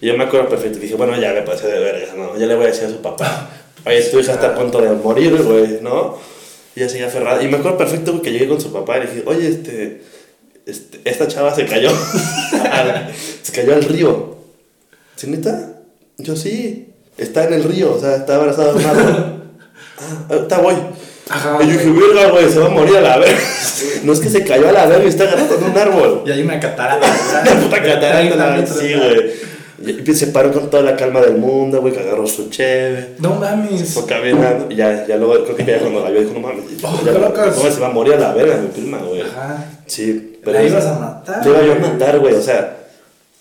[0.00, 0.78] Y yo me acuerdo perfecto.
[0.78, 2.36] Dije, bueno, ya me pasé de verga, ¿no?
[2.38, 3.50] Ya le voy a decir a su papá.
[3.84, 6.18] Oye, tu hija está a punto de morir, güey, ¿no?
[6.74, 7.42] Y ella sigue aferrada.
[7.42, 10.02] Y me acuerdo perfecto güey, que llegué con su papá y le dije, oye, este,
[10.66, 11.90] este, esta chava se cayó.
[13.42, 14.36] se cayó al río.
[15.14, 15.80] ¿Sí, neta?
[16.18, 16.88] Yo sí.
[17.16, 19.45] Está en el río, o sea, está abrazada de un árbol.
[19.98, 20.74] Ah, ahorita voy.
[21.28, 21.58] Ajá.
[21.60, 23.38] Y yo dije, verga, güey, se va a morir a la verga.
[24.04, 26.22] No es que se cayó a la verga y está agarrando un árbol.
[26.26, 27.06] Y hay una catarata.
[27.42, 29.56] Una puta catarata, 30 metros, sí, güey.
[29.78, 33.16] Y se paró con toda la calma del mundo, güey, que agarró su cheve.
[33.18, 33.92] No mames.
[33.92, 34.66] Fue caminando.
[34.70, 36.64] Y ya, ya luego, creo que ya cuando la vio, dijo, no mames.
[36.82, 39.20] Oh, ya, no, se va a morir a la verga, mi prima, güey.
[39.20, 39.64] Ajá.
[39.86, 42.34] Sí, La ibas a matar, La iba yo a matar, güey.
[42.34, 42.76] O sea,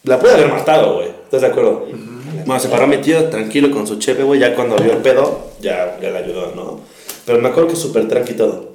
[0.03, 1.07] la pude haber matado, güey.
[1.07, 1.87] ¿Estás de acuerdo?
[2.45, 4.39] Bueno, se paró mi tío tranquilo con su chepe, güey.
[4.39, 6.79] Ya cuando vio el pedo, ya, ya le ayudó, ¿no?
[7.25, 8.73] Pero me acuerdo que súper tranqui todo.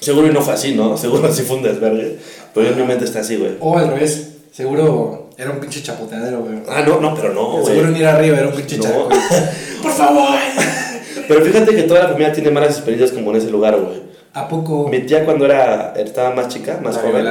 [0.00, 0.96] Seguro y no fue así, ¿no?
[1.04, 2.18] Seguro así fue un desvergue.
[2.54, 3.52] Pero yo en mi mente está así, güey.
[3.60, 4.28] O al revés.
[4.52, 6.56] Seguro era un pinche chapoteadero, güey.
[6.68, 7.66] Ah, no, no, pero no, güey.
[7.66, 8.82] Seguro ni era arriba, era un pinche No.
[8.82, 9.08] charco.
[9.82, 10.38] Por favor.
[11.28, 14.02] Pero fíjate que toda la familia tiene malas experiencias como en ese lugar, güey.
[14.32, 14.88] ¿A poco?
[14.88, 17.24] Mi tía cuando era, estaba más chica, más La joven.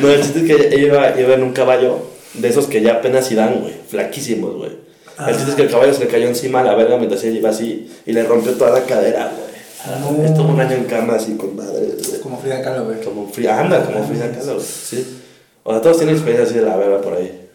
[0.00, 0.08] ¿no?
[0.08, 1.98] El chiste es que ella iba, iba en un caballo
[2.34, 3.74] de esos que ya apenas dan, güey.
[3.88, 4.70] Flaquísimos, güey.
[5.28, 7.38] El chiste es que el caballo se le cayó encima a la verga mientras ella
[7.38, 9.52] iba así y le rompió toda la cadera, güey.
[10.18, 10.24] No.
[10.24, 12.20] Estuvo un año en cama así con madre, güey.
[12.20, 13.00] Como Frida Kahlo, güey.
[13.02, 14.66] Como Frida, anda, como Frida Kahlo, güey.
[14.66, 15.20] Sí.
[15.64, 17.48] O sea, todos tienen experiencias así de la verga por ahí.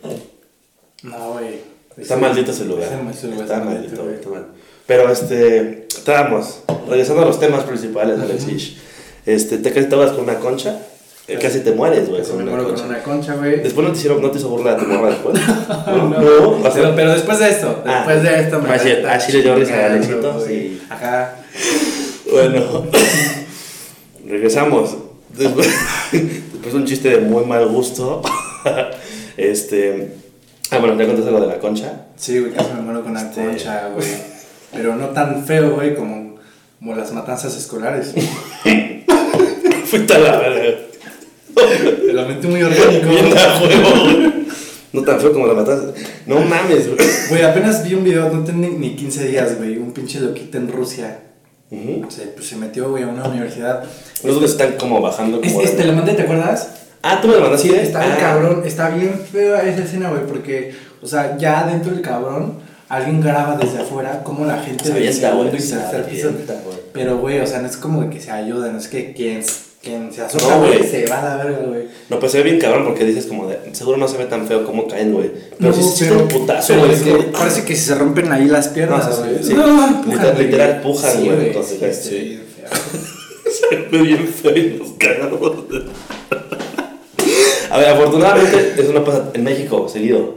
[1.03, 1.61] No, güey.
[1.97, 2.21] Está Sí.
[2.21, 2.89] maldito ese lugar.
[3.11, 4.15] Ese- lugar Está maldito, güey.
[4.15, 4.45] está mal.
[4.85, 8.77] Pero este, estábamos, regresando a los temas principales, Alexis.
[9.25, 10.79] Este, te estabas con una concha,
[11.27, 12.83] eh, casi te mueres, güey, con me una muero concha.
[12.83, 13.61] con una concha, güey.
[13.61, 15.39] Después no te hicieron, no te hizo burla de tu morra después.
[15.87, 16.09] No,
[16.59, 17.95] no, sea, pero, después de esto, Ah.
[18.05, 20.81] después de esto me Así- está así le dio risa a Alexito, sí.
[20.89, 21.35] Ajá.
[22.31, 22.85] Bueno,
[24.27, 24.95] regresamos.
[25.37, 25.67] Después,
[26.11, 28.21] después un chiste de muy mal gusto.
[29.37, 30.15] Este,
[30.71, 32.05] ah, bueno, ya contaste lo de la concha.
[32.15, 34.07] Sí, güey, casi me muero con una Este- concha, güey.
[34.73, 36.35] Pero no tan feo, güey, como,
[36.79, 38.13] como las matanzas escolares.
[39.85, 40.79] Fuiste a la verga.
[41.57, 43.07] Te lo metí muy orgánico.
[43.09, 44.47] Bien.
[44.93, 46.01] No tan feo como la mataste.
[46.25, 47.07] No mames, güey.
[47.29, 49.77] Güey, apenas vi un video, no tenía ni 15 días, güey.
[49.77, 51.19] Un pinche loquito en Rusia.
[51.69, 53.83] Se, pues, se metió, güey, a una universidad.
[54.23, 55.63] Los dos están como bajando Es, como.
[55.65, 56.69] es- te lo mandé, ¿te acuerdas?
[57.03, 57.67] Ah, tú me lo mandaste.
[57.69, 58.19] Sí, está bien Ah.
[58.19, 63.21] cabrón, está bien fea esa escena, güey, porque, o sea, ya dentro del cabrón, alguien
[63.21, 66.29] graba desde afuera cómo la gente güey, y se tercer piso.
[66.93, 69.43] Pero, güey, o sea, no es como que se ayudan, es que quien,
[69.87, 71.83] quien se azota, No, güey, se va a la verga, güey.
[72.09, 73.57] No, pues se ve bien cabrón porque dices como de.
[73.73, 75.31] Seguro no se ve tan feo como caen, güey.
[75.57, 76.91] Pero No, sí, sí, pero- un putazo, güey.
[76.93, 79.43] es que parece que se rompen ahí las piernas, No, sí, güey.
[79.43, 79.53] sí.
[79.53, 80.45] No, Literal- pujan, güey.
[80.45, 82.69] literal pujan, güey, entonces, sí, feo.
[83.47, 85.51] Se ve bien feo y nos cagamos.
[87.69, 90.36] A ver, afortunadamente eso no pasa en México seguido.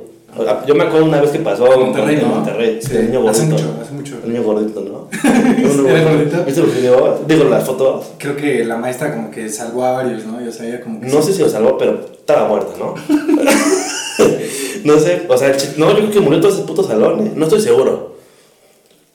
[0.66, 2.28] Yo me acuerdo una vez que pasó En Monterrey, en ¿no?
[2.28, 3.68] Monterrey, Sí, el niño hace gordito.
[3.68, 4.18] mucho, hace mucho.
[4.24, 5.08] El niño gordito, ¿no?
[5.88, 6.44] ¿Era gordito?
[6.44, 7.26] ¿Viste los videos?
[7.26, 8.06] Digo, las fotos.
[8.18, 10.40] Creo que la maestra como que salvó a varios, ¿no?
[10.40, 11.08] Yo sabía como que...
[11.08, 12.94] No sé si lo salvó, pero estaba muerta, ¿no?
[14.84, 17.32] no sé, o sea, no, yo creo que murió todo ese puto salón, ¿eh?
[17.34, 18.16] No estoy seguro.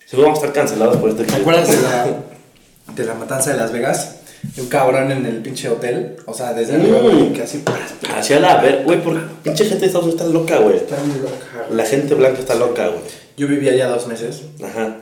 [0.06, 2.08] Seguro vamos a estar cancelados por este ¿Te acuerdas de la,
[2.96, 4.18] de la matanza de Las Vegas?
[4.56, 6.18] De un cabrón en el pinche hotel.
[6.26, 7.86] O sea, desde arriba, güey, que así para.
[8.18, 10.78] Hacia la ver, güey, por pinche gente de Estados Unidos está loca, güey.
[10.78, 11.68] Está muy loca.
[11.72, 13.02] La gente blanca está loca, güey.
[13.38, 14.96] Yo vivía allá dos meses Ajá.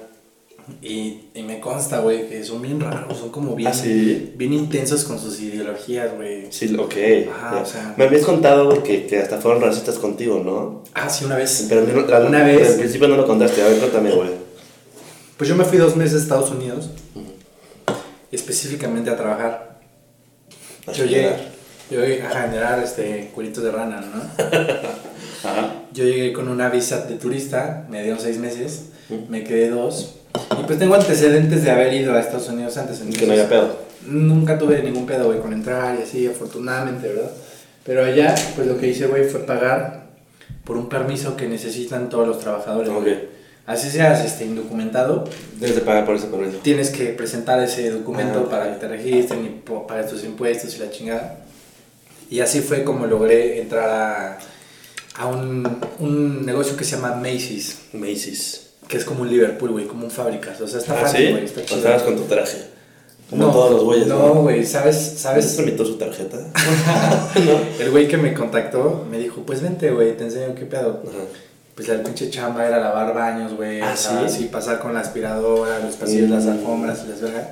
[0.82, 4.34] y, y me consta, güey, que son bien raros, son como bien, ¿Ah, sí?
[4.36, 6.48] bien intensos con sus ideologías, güey.
[6.52, 6.94] Sí, ok.
[7.32, 10.84] Ajá, o sea- Me habías contado, güey, que, que hasta fueron racistas contigo, ¿no?
[10.96, 11.68] Ah, sí, una vez.
[11.70, 12.70] Pero no- la- Una vez.
[12.72, 14.30] Al principio no lo contaste, a ver, cuéntame, güey.
[15.38, 16.90] Pues yo me fui dos meses a Estados Unidos,
[18.36, 19.80] específicamente a trabajar.
[20.88, 21.34] A Yo llegué,
[21.90, 24.44] yo llegué a generar este, cueritos de rana, ¿no?
[25.50, 25.74] Ajá.
[25.94, 28.86] Yo llegué con una visa de turista, me dieron seis meses,
[29.30, 30.16] me quedé dos.
[30.60, 32.98] Y pues tengo antecedentes de haber ido a Estados Unidos antes.
[32.98, 33.78] Que entonces no haya pedo.
[34.08, 37.32] Nunca tuve ningún pedo, güey, con entrar y así, afortunadamente, ¿verdad?
[37.86, 40.08] Pero allá, pues lo que hice, güey, fue pagar
[40.64, 42.90] por un permiso que necesitan todos los trabajadores.
[42.92, 43.33] güey.
[43.66, 45.24] Así seas este, indocumentado,
[45.60, 46.58] Debes de pagar por ese permiso.
[46.64, 50.80] tienes que presentar ese documento Ah, para que te registren y pagues tus impuestos y
[50.80, 51.38] la chingada.
[52.30, 54.38] Y así fue como logré entrar a,
[55.22, 58.62] a un, un negocio que se llama Macy's, Macy's.
[58.90, 60.60] que es como un Liverpool, güey, como un fábricas.
[60.60, 61.32] O sea, está Ah, fácil, ¿sí?
[61.32, 62.06] güey, está O chido.
[62.06, 62.58] con tu traje.
[63.30, 64.20] Como no, todos los güeyes, ¿no?
[64.20, 64.96] No, güey, ¿sabes?
[64.98, 65.46] ¿Sabes?
[65.46, 65.56] ¿Sabes?
[65.56, 66.38] tramitó su tarjeta?
[67.80, 71.02] El güey que me contactó me dijo, pues vente, güey, te enseño qué pedo.
[71.08, 71.24] Ajá.
[71.76, 73.82] Pues el pinche chamba era lavar baños, güey.
[73.82, 74.46] Ah, ¿sí?
[74.52, 76.34] pasar con la aspiradora, los pasillos, Mm.
[76.34, 77.48] las alfombras y las vergas.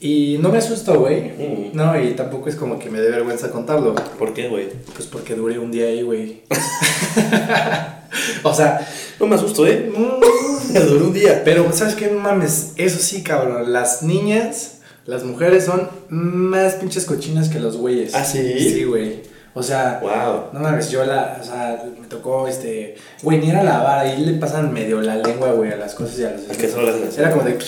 [0.00, 1.20] Y no me asustó, güey.
[1.30, 1.70] Mm.
[1.76, 3.94] No, y tampoco es como que me dé vergüenza contarlo.
[4.18, 4.68] ¿Por qué, güey?
[4.94, 6.42] Pues porque duré un día ahí, güey.
[8.42, 8.86] o sea,
[9.20, 9.92] No me asusto, ¿eh?
[9.94, 11.42] mm, Me duró un día.
[11.44, 12.08] pero ¿sabes qué?
[12.08, 13.72] No mames, eso sí, cabrón.
[13.72, 18.14] Las niñas, las mujeres son más pinches cochinas que los güeyes.
[18.14, 18.58] ¿Ah, sí?
[18.58, 19.22] Sí, güey.
[19.54, 20.50] O sea, Wow.
[20.52, 24.34] no mames, yo la, o sea, me tocó, este, güey, ni era lavar, ahí le
[24.34, 26.42] pasan medio la lengua, güey, a las cosas y a los...
[26.48, 27.18] Es que solo así.
[27.20, 27.58] Era como de...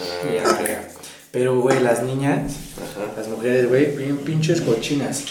[0.00, 0.80] Ah.
[1.30, 3.10] Pero, güey, las niñas, Ajá.
[3.16, 3.92] las mujeres, güey,
[4.24, 5.24] pinches cochinas.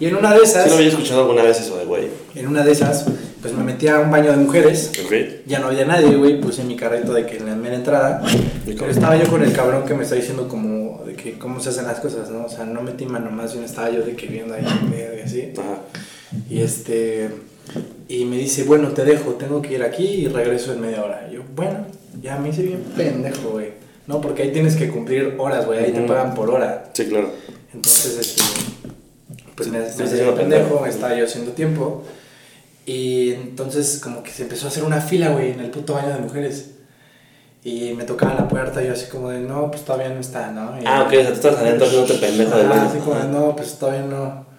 [0.00, 2.08] Y en una de esas, Sí lo había escuchado alguna vez eso de güey.
[2.34, 3.04] en una de esas,
[3.40, 5.12] pues me metí a un baño de mujeres, ¿Ok?
[5.46, 8.22] ya no había nadie, güey, puse mi carrito de que en la mera entrada,
[8.64, 11.70] pero estaba yo con el cabrón que me está diciendo como, de que cómo se
[11.70, 12.44] hacen las cosas, ¿no?
[12.44, 15.52] O sea, no metí mano más, bien estaba yo de que viendo ahí, y así.
[15.58, 15.78] Ajá.
[16.48, 17.30] Y este.
[18.08, 21.28] Y me dice, bueno, te dejo, tengo que ir aquí y regreso en media hora.
[21.30, 21.86] Y yo, bueno,
[22.20, 23.68] ya me hice bien pendejo, güey.
[24.06, 25.78] No, porque ahí tienes que cumplir horas, güey.
[25.78, 26.08] Ahí te Ujú.
[26.08, 26.90] pagan por hora.
[26.92, 27.30] Sí, claro.
[27.72, 28.42] Entonces, este.
[29.54, 30.86] Pues me, me hice pendejo, pendejo.
[30.86, 32.04] estaba yo haciendo tiempo.
[32.84, 36.08] Y entonces, como que se empezó a hacer una fila, güey, en el puto baño
[36.08, 36.70] de mujeres.
[37.64, 40.50] Y me tocaba la puerta y yo así como de, no, pues todavía no está,
[40.50, 40.76] ¿no?
[40.80, 42.88] Y- Ah, ok, o sea, tú estás adentro haciéndote pendejo del Ah, baño.
[42.90, 44.50] así como de, no, pues todavía no.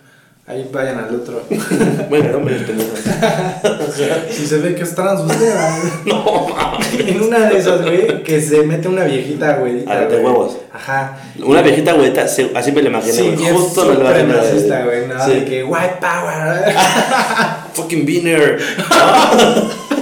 [0.45, 1.41] Ahí vayan al otro.
[2.09, 2.91] Bueno, no me pendejo.
[4.29, 5.77] Si se ve que es trans usted, ¿verdad?
[6.05, 6.99] No, mames.
[6.99, 9.83] En una de esas, güey, que se mete una viejita, güey.
[9.87, 10.57] Ah, de huevos.
[10.73, 11.17] Ajá.
[11.45, 11.93] Una viejita
[12.27, 13.51] sí, así me la imaginé, Sí, güey.
[13.53, 14.33] Justo me lo súper imaginé.
[14.33, 15.25] racista, güey, ¿no?
[15.25, 15.31] Sí.
[15.31, 16.75] De que white power.
[17.73, 18.59] Fucking beaner.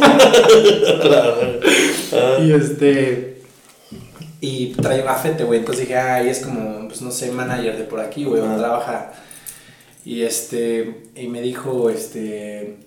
[2.41, 3.41] y este.
[4.39, 5.59] Y trae gafete, güey.
[5.59, 8.57] Entonces dije, ay, es como, pues no sé, manager de por aquí, güey, o Ajá.
[8.57, 9.13] trabaja.
[10.03, 11.03] Y este.
[11.15, 12.77] Y me dijo, este.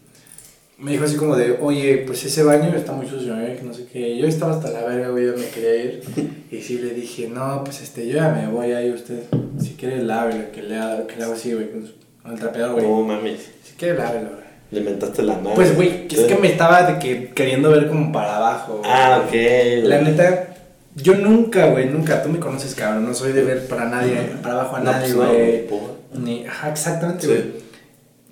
[0.77, 3.57] Me dijo así como de, oye, pues ese baño está muy sucio, ¿eh?
[3.57, 4.19] Que no sé qué.
[4.19, 6.03] Yo estaba hasta la verga, güey, yo me quería ir.
[6.55, 9.25] Y sí le dije, no, pues este, yo ya me voy ahí, usted.
[9.61, 10.77] Si quiere, lávelo, que le,
[11.09, 12.87] que le hago así, güey, con, su- con el trapeador, güey.
[12.87, 13.41] No mames.
[13.65, 14.45] Si quiere, lávelo, güey.
[14.75, 15.53] Le mentaste la madre.
[15.55, 18.83] Pues, güey, es que me estaba de que queriendo ver como para abajo.
[18.85, 19.33] Ah, ok.
[19.85, 20.49] La neta,
[20.97, 24.55] yo nunca, güey, nunca, tú me conoces, cabrón, no soy de ver para nadie, para
[24.55, 25.67] abajo a No, nadie, pues no, güey.
[25.69, 27.27] por- Ni, ajá, exactamente, Sí.
[27.29, 27.65] güey.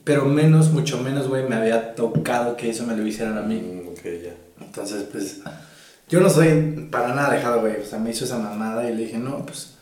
[0.05, 3.55] Pero menos, mucho menos, güey, me había tocado que eso me lo hicieran a mí.
[3.57, 4.65] Mm, ok, ya.
[4.65, 5.41] Entonces, pues,
[6.09, 7.77] yo no soy para nada dejado, güey.
[7.81, 9.75] O sea, me hizo esa mamada y le dije, no, pues,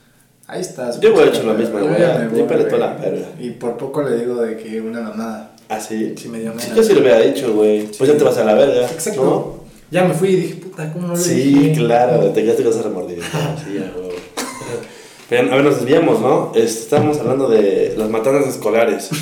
[0.46, 1.01] ahí estás.
[1.01, 3.27] Yo hubiera hecho lo mismo, yo güey, toda la verga.
[3.38, 5.49] Y por poco le digo de que una mamada.
[5.70, 6.14] Ah, sí.
[6.18, 7.87] Sí, me dio Sí, yo sí lo hubiera dicho, güey.
[7.96, 8.90] Pues ya te vas a la verga.
[8.90, 9.22] Exacto.
[9.24, 9.61] ¿no?
[9.90, 11.72] Ya me fui y dije, puta, ¿cómo no le Sí, dije?
[11.74, 13.26] claro, te quedaste con ese remordimiento.
[13.64, 14.11] Sí, ya, güey.
[15.28, 16.50] Pero, a ver, nos desviamos, ¿no?
[16.56, 19.09] Este, Estábamos hablando de las matanzas escolares.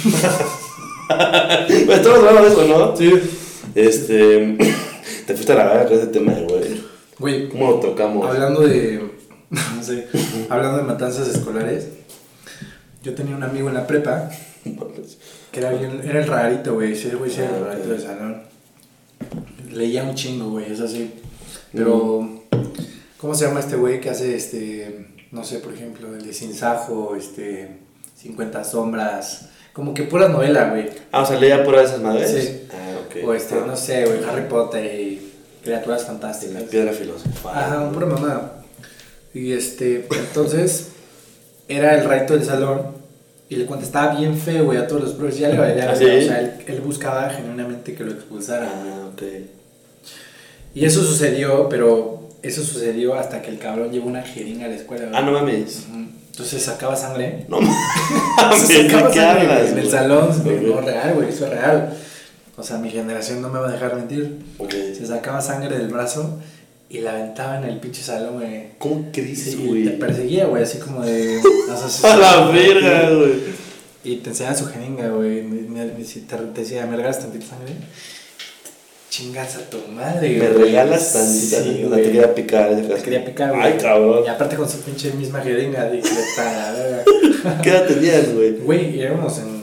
[1.09, 2.95] Pues, Estamos hablando de eso, ¿no?
[2.97, 3.13] Sí.
[3.75, 4.57] Este.
[5.27, 6.83] Te fuiste a la verga con ese tema, güey.
[7.19, 8.27] Güey, ¿Cómo lo tocamos?
[8.29, 9.01] hablando de.
[9.83, 10.07] sé.
[10.51, 11.87] Hablando de matanzas escolares,
[13.03, 14.31] yo tenía un amigo en la prepa
[15.53, 16.95] que era, bien, era el rarito, güey.
[16.95, 18.43] Sí, güey, sí, era el Ah, rarito del salón.
[19.73, 21.13] Leía un chingo, güey, es así.
[21.73, 22.43] Pero,
[23.19, 26.55] ¿cómo se llama este güey que hace este, no sé, por ejemplo, el de Sin
[26.55, 27.79] Sajo, este,
[28.17, 29.49] 50 Sombras?
[29.73, 30.89] Como que pura novela, güey.
[31.13, 32.31] Ah, o sea, leía por esas madres.
[32.31, 32.67] Sí.
[32.73, 33.29] Ah, ok.
[33.29, 35.33] O este, Ah, no sé, güey, Harry Potter y
[35.63, 36.63] criaturas La fantásticas.
[36.65, 37.57] piedra filosofal.
[37.57, 38.63] Ajá, pura mamada.
[39.35, 40.89] Y este, entonces,
[41.69, 42.98] era el rarito del salón
[43.49, 45.39] y le contestaba bien feo, güey, a todos los profes.
[45.39, 46.05] Ya le valía, ¿Ah, sí?
[46.05, 48.69] O sea, él, él buscaba genuinamente que lo expulsaran.
[48.69, 49.23] Ah, ok.
[50.75, 54.75] Y eso sucedió, pero eso sucedió hasta que el cabrón llevó una jeringa a la
[54.77, 55.07] escuela.
[55.07, 55.17] güey.
[55.17, 55.87] Ah, no mames.
[55.89, 56.05] Ujú.
[56.31, 57.47] Entonces sacaba sangre.
[57.49, 57.77] No mames.
[58.67, 60.43] Se sacaba ¿de qué sangre güey, hablas, en el salón.
[60.45, 61.95] güey, No, real, güey, eso es real.
[62.57, 64.39] O sea, mi generación no me va a dejar mentir.
[64.59, 64.71] Ok.
[64.97, 66.39] Se sacaba sangre del brazo
[66.91, 68.69] y la aventaba en el pinche salón, güey.
[68.79, 69.85] ¿Cómo Sí, güey?
[69.85, 71.41] te perseguía, güey, así como de.
[72.05, 73.33] A la verga, güey.
[74.05, 75.43] Y te enseñaba su jeringa, güey.
[75.43, 77.75] Me- me- Si te, te decía, ¿me regalas tantita sangre?
[79.11, 80.65] Chingas a tu madre, Me güey.
[80.71, 81.63] regalas tantita.
[81.63, 82.77] Sí, no te quería picar.
[82.77, 83.63] Te quería picar, güey.
[83.63, 84.23] Ay, cabrón.
[84.25, 87.05] Y aparte con su pinche misma jeringa, dije, la verga.
[87.63, 88.53] ¿Qué edad tenías, güey?
[88.59, 89.63] Güey, éramos en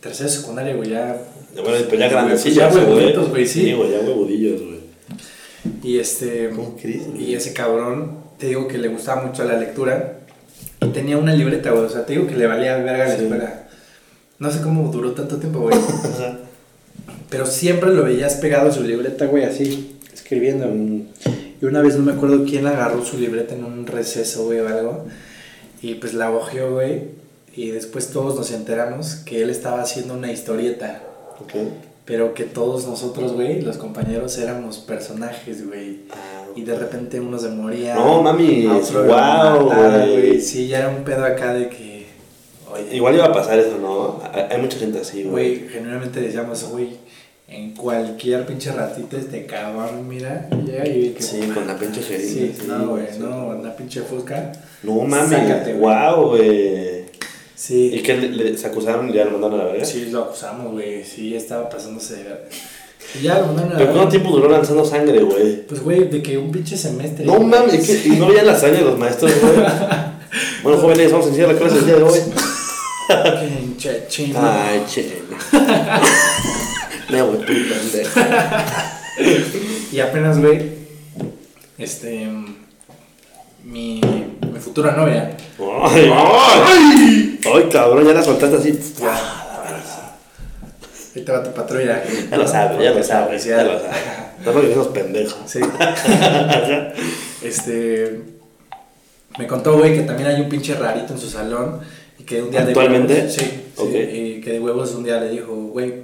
[0.00, 1.16] tercera secundaria, güey, ya.
[1.54, 3.60] Bueno, pues ya Ya grandecillos, huevuditos, güey, sí.
[3.64, 4.77] Sí, güey, ya huevudillos, güey.
[5.82, 6.50] Y este.
[7.18, 10.20] Y ese cabrón, te digo que le gustaba mucho la lectura.
[10.80, 11.84] Y tenía una libreta, güey.
[11.84, 13.68] O sea, te digo que le valía verga la escuela.
[14.38, 15.76] No sé cómo duró tanto tiempo, güey.
[17.30, 20.66] Pero siempre lo veías pegado a su libreta, güey, así, escribiendo.
[21.60, 24.68] Y una vez no me acuerdo quién agarró su libreta en un receso, güey, o
[24.68, 25.06] algo.
[25.82, 27.18] Y pues la hojeó, güey.
[27.54, 31.02] Y después todos nos enteramos que él estaba haciendo una historieta.
[31.40, 31.54] ok.
[32.08, 35.98] Pero que todos nosotros, güey, los compañeros éramos personajes, güey.
[36.56, 37.96] Y de repente uno se moría.
[37.96, 40.40] No, mami, mataban, güey.
[40.40, 42.06] Sí, ya era un pedo acá de que.
[42.72, 44.22] Oye, Igual iba a pasar eso, ¿no?
[44.32, 45.58] Hay mucha gente así, güey.
[45.58, 46.96] Güey, generalmente decíamos, güey,
[47.46, 51.22] en cualquier pinche ratito este cabrón, mira, llega y que...
[51.22, 53.18] Sí, con la pinche jeringa, Sí, sí, no, güey, sí.
[53.20, 54.52] no, una pinche fusca.
[54.82, 56.97] No mami, Sácate, wow, güey.
[57.58, 59.84] Sí, ¿Y qué le, le- se acusaron y ya lo mandaron a la verga?
[59.84, 62.40] sí, lo acusamos, güey, sí, estaba pasándose de verga.
[63.18, 65.66] Y ya lo mandaron a la ¿Pero cuánto tiempo duró lanzando sangre, güey?
[65.66, 67.24] Pues, güey, de que un pinche semestre.
[67.24, 68.00] No mames, ¿qué?
[68.08, 69.54] ¿y no veían la sangre de los maestros, güey?
[70.62, 72.18] bueno, jóvenes, vamos a iniciar la clase el día de hoy.
[74.36, 75.22] Ay, che.
[77.10, 78.20] Me voy, pendejo.
[79.90, 80.60] Y apenas, güey,
[81.78, 82.28] este,
[83.68, 84.00] mi,
[84.52, 85.36] mi futura novia.
[85.82, 88.78] Ay, ay, ay, cabrón, ya la soltaste así.
[91.16, 92.02] Ahí te va tu patrulla.
[92.30, 93.96] Ya lo sabe, ya lo sabe, ya lo sabe.
[94.44, 95.38] No porque esos pendejos.
[95.46, 95.60] Sí.
[97.42, 98.20] Este.
[99.38, 101.80] Me contó, güey, que también hay un pinche rarito en su salón.
[102.18, 103.14] Y que un día de ¿Actualmente?
[103.14, 103.96] huevos- sí, sí.
[103.96, 105.94] Y que de huevos un día le dijo, güey,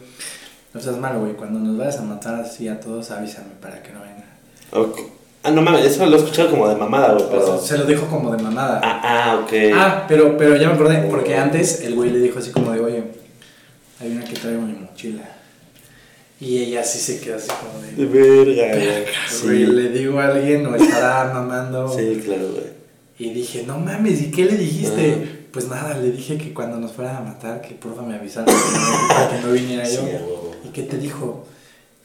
[0.72, 1.32] no seas malo, güey.
[1.32, 4.24] Cuando nos vayas a matar así a todos, avísame para que no venga.
[4.72, 5.00] Ok.
[5.46, 7.58] Ah, no mames, eso lo he escuchado como de mamada, güey, O pero.
[7.58, 8.80] sea, se lo dijo como de mamada.
[8.82, 9.52] Ah, ah, ok.
[9.74, 12.80] Ah, pero, pero ya me acordé, porque antes el güey le dijo así como de,
[12.80, 13.04] oye,
[14.00, 15.22] hay una que traigo en mi mochila.
[16.40, 19.04] Y ella sí se quedó así como De de, verga, güey.
[19.28, 19.66] Sí.
[19.66, 21.88] le digo a alguien o estará mamando.
[21.88, 22.64] Sí, claro, güey.
[23.18, 25.46] Y dije, no mames, ¿y qué le dijiste?
[25.52, 28.52] Pues nada, le dije que cuando nos fueran a matar, que porfa me avisaran que
[28.52, 30.50] no, que no viniera Sí, yo.
[30.64, 31.46] ¿Y qué te dijo?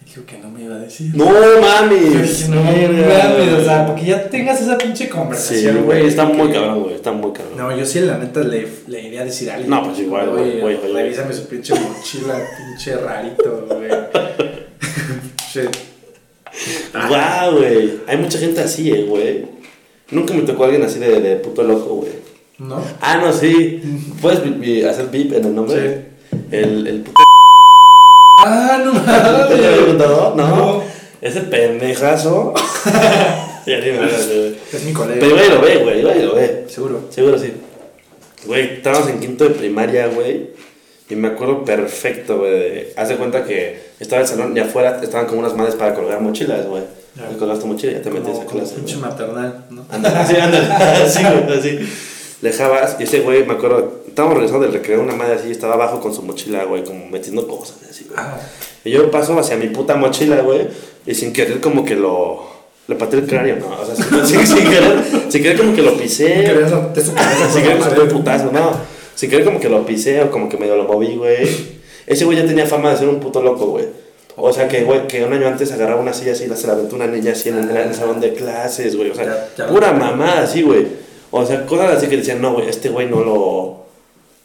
[0.09, 1.11] Dijo que no me iba a decir.
[1.13, 1.25] No
[1.61, 2.49] mames.
[2.49, 6.81] no mames, o sea, porque ya tengas esa pinche Sí, conversación, güey, está muy cabrón,
[6.81, 7.55] güey, está muy cabrón.
[7.55, 9.69] No, yo sí, la neta, le, le iría a decir a alguien.
[9.69, 10.61] No, pues igual, güey.
[10.91, 13.91] Revísame su pinche mochila, pinche rarito, güey.
[17.07, 17.99] Guau, güey.
[18.07, 19.45] Hay mucha gente así, eh, güey.
[20.09, 22.13] Nunca me tocó alguien así de, de puto loco, güey.
[22.57, 22.83] ¿No?
[22.99, 23.79] Ah, no, sí.
[24.19, 24.39] ¿Puedes
[24.87, 26.05] hacer beep en el nombre?
[26.49, 27.28] El, el puto.
[28.45, 28.91] Ah, no
[29.47, 29.85] ¿Te lo había mames.
[29.87, 30.33] contado?
[30.35, 30.47] No.
[30.47, 30.83] No.
[31.21, 32.53] Ese pendejazo.
[33.65, 34.55] ya ni me acuerdo, güey.
[34.71, 35.19] Es mi colega.
[35.19, 35.99] Pero igual y lo ve, güey.
[35.99, 36.65] Igual y lo ve.
[36.69, 37.01] Seguro.
[37.09, 37.53] Seguro sí.
[38.45, 40.51] Güey, estábamos en quinto de primaria, güey.
[41.09, 42.87] Y me acuerdo perfecto, güey.
[42.95, 46.21] Haz de cuenta que estaba el salón y afuera estaban como unas madres para colgar
[46.21, 46.83] mochilas, güey.
[47.15, 47.29] Ya.
[47.33, 48.75] Y colgaste mochila y ya te metes a clase.
[48.75, 49.09] pinche güey.
[49.09, 49.83] maternal, ¿no?
[49.89, 50.67] Ándale, así, ándale.
[50.73, 51.79] Así, güey, así.
[52.41, 55.99] Dejabas y ese güey, me acuerdo, estábamos regresando del recreo, una madre así, estaba abajo
[55.99, 58.17] con su mochila, güey, como metiendo cosas, así, güey.
[58.17, 58.37] Ah,
[58.85, 60.67] Y yo paso hacia mi puta mochila, güey,
[61.05, 62.47] y sin querer como que lo...
[62.87, 63.67] Le pateé el cráneo, ¿no?
[63.69, 66.33] O sea, sin, sin- querer, sin querer como que lo pisé.
[66.43, 66.89] que cabeza.
[67.53, 68.71] sin querer como un putazo, no.
[69.13, 71.47] Sin querer como que lo pisé o como que medio lo moví, güey.
[72.07, 73.85] Ese güey ya tenía fama de ser un puto loco, güey.
[74.37, 76.65] O sea, que, güey, que un año antes agarraba una silla así y la se
[76.65, 79.11] la aventó una niña así en el, en el salón de clases, güey.
[79.11, 80.87] O sea, Ya- ya pura mamada así, güey.
[81.31, 83.79] O sea, cosas así que decían, no, güey, este güey no lo.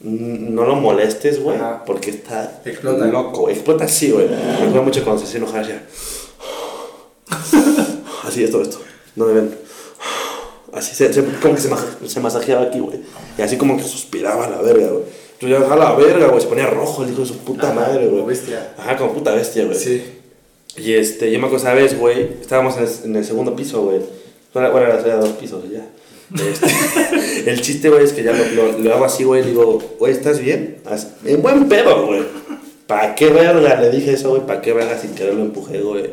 [0.00, 1.82] No lo molestes, güey, Ajá.
[1.86, 3.06] porque está Explota.
[3.06, 3.48] loco.
[3.48, 4.28] Explota así, güey.
[4.28, 5.82] Me acuerdo mucho cuando se hacía enojar, hacía.
[8.24, 8.78] Así, esto, esto.
[9.16, 9.54] No me ven.
[10.72, 11.70] Así, se, se- como que se,
[12.08, 13.00] se masajeaba aquí, güey.
[13.38, 15.04] Y así como que suspiraba la verga, güey.
[15.40, 16.40] Yo ya a la verga, güey.
[16.40, 18.10] Se ponía rojo el hijo de su puta Ajá, madre, güey.
[18.10, 18.74] como bestia.
[18.76, 19.78] Ajá, como puta bestia, güey.
[19.78, 20.02] Sí.
[20.76, 23.82] Y este, yo me acuerdo esa vez, güey, estábamos en el, en el segundo piso,
[23.84, 24.00] güey.
[24.52, 25.86] Bueno, bueno, era era dos pisos ya.
[26.32, 29.82] Este, el chiste, güey, es que ya lo, lo, lo hago así, güey, y digo,
[29.98, 30.78] güey, ¿estás bien?
[30.84, 32.22] Así, en buen pedo, güey.
[32.86, 33.80] ¿Para qué verga?
[33.80, 34.98] Le dije eso, güey, ¿para qué verga?
[34.98, 36.04] Sin querer lo empujé, güey.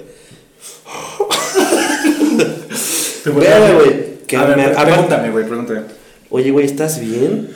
[3.25, 4.11] Verga, güey.
[4.27, 5.81] Que a ver, me- pregúntame, güey, pregúntame.
[6.29, 7.49] Oye, güey, ¿estás bien?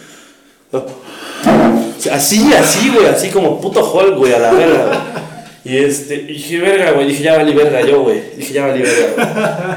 [0.72, 0.86] Oh.
[2.12, 5.02] Así, así, güey, así como puto Hulk, güey, a la verga.
[5.64, 8.22] Y este, dije, verga, güey, dije, ya valí verga yo, güey.
[8.38, 9.28] Dije, ya valí verga, güey.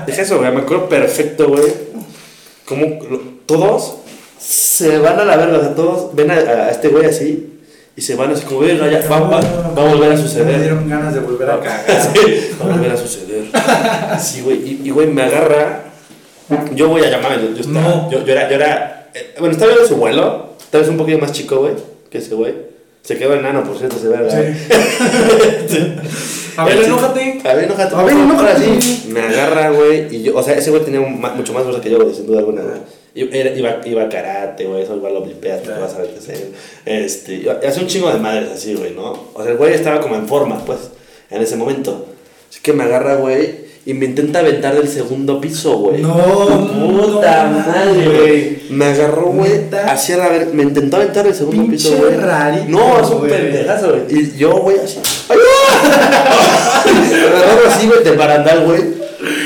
[0.06, 1.62] Dije eso, güey, me acuerdo perfecto, güey.
[2.68, 2.86] Como
[3.46, 3.94] todos
[4.38, 7.54] se van a la verga, o sea, todos ven a, a este güey así
[7.96, 8.74] y se van así como, ya,
[9.10, 10.60] va, va, va a volver a Me suceder.
[10.60, 11.84] dieron ganas de volver a cagar.
[12.14, 13.44] Sí, va a volver a suceder.
[14.20, 14.56] Sí, güey.
[14.58, 15.84] Y, y, güey, me agarra.
[16.74, 17.40] Yo voy a llamar.
[17.40, 18.10] Yo, yo, estaba- No.
[18.10, 18.48] yo, yo era.
[18.48, 20.50] Yo era eh, bueno, estaba viendo su vuelo.
[20.70, 21.72] Tal vez un poquito más chico, güey.
[22.10, 22.54] Que ese güey.
[23.08, 24.44] Se quedó enano, por cierto, se ve, ¿verdad?
[25.66, 25.94] Sí.
[26.58, 27.40] A ver, enójate.
[27.42, 27.94] A ver, enójate.
[27.96, 28.38] A ver, enójate.
[28.50, 29.06] ahora sí.
[29.08, 30.14] Me agarra, güey.
[30.14, 32.40] Y yo, o sea, ese güey tenía un mucho más fuerza que yo, sin duda
[32.40, 35.80] alguna, era- Iba, iba a karate, güey, eso igual lo blipeas, Claro.
[35.80, 36.48] vas a ver qué hacer.
[36.84, 39.28] Este, hace un chingo de madres así, güey, ¿no?
[39.32, 40.90] O sea, el güey estaba como en forma, pues,
[41.30, 42.04] en ese momento.
[42.50, 46.02] Así que me agarra, güey, y me intenta aventar del segundo piso, güey.
[46.02, 48.58] No, Puta no, madre, güey.
[48.68, 49.90] Me agarró, güey, Neta.
[49.90, 50.48] hacia la ver...
[50.52, 52.14] Me intentó aventar del segundo Pinche piso, güey.
[52.16, 54.02] rarito, No, es un pendejazo, güey.
[54.10, 54.98] Y yo, güey, así...
[55.30, 55.38] ¡Ay,
[57.10, 58.82] Me agarró así, güey, del barandal, güey.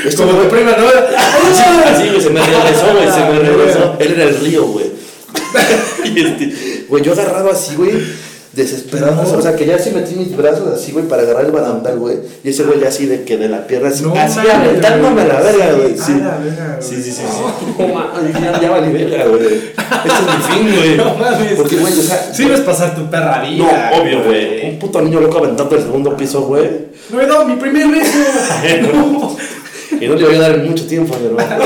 [0.05, 0.87] Esto, Como de prima, ¿no?
[0.87, 3.95] Así, así, güey, se me regresó, güey, se me regresó.
[3.99, 4.87] Él era el río, güey.
[6.03, 7.93] Y este, güey, yo agarrado así, güey,
[8.53, 9.23] desesperado.
[9.23, 9.37] No.
[9.37, 12.17] O sea, que ya sí metí mis brazos así, güey, para agarrar el barandal, güey.
[12.43, 15.41] Y ese güey ya así de que de la pierna, así, No así aventándome la
[15.41, 15.97] verga, güey.
[15.97, 16.13] Sí,
[16.79, 17.23] Sí, sí, sí, sí.
[17.77, 19.45] No ya, ya valí verga, güey.
[19.45, 19.73] Este
[20.07, 20.97] es mi fin, güey.
[21.03, 21.53] No mames.
[21.55, 22.33] Porque, güey, o sea.
[22.33, 23.91] Sí ves pasar tu perra no, vida.
[23.99, 24.69] obvio, güey.
[24.71, 26.69] Un puto niño loco aventando el segundo piso, güey.
[27.09, 28.11] No dado mi primer beso.
[28.93, 29.35] No.
[29.99, 31.65] Y no le voy a dar mucho tiempo, hermano.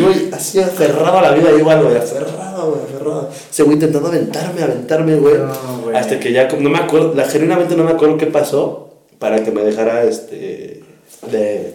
[0.00, 3.30] Güey, así aferrado a la vida igual, güey, aferrado, güey, aferrado.
[3.50, 5.34] Ese güey intentando aventarme, aventarme, güey.
[5.38, 5.96] No.
[5.96, 9.42] Hasta que ya, como- no me acuerdo, la, genuinamente no me acuerdo qué pasó para
[9.42, 10.82] que me dejara, este,
[11.30, 11.74] de,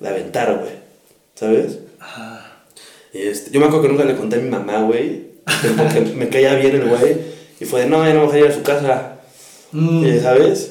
[0.00, 0.72] de aventar, güey.
[1.34, 1.78] ¿Sabes?
[3.12, 5.22] Y este, yo me acuerdo que nunca le conté a mi mamá, güey,
[5.62, 7.16] que porque me caía bien el güey.
[7.60, 9.12] Y fue de, no, ya no voy a ir a su casa.
[9.72, 10.66] Mm, ¿Sabes?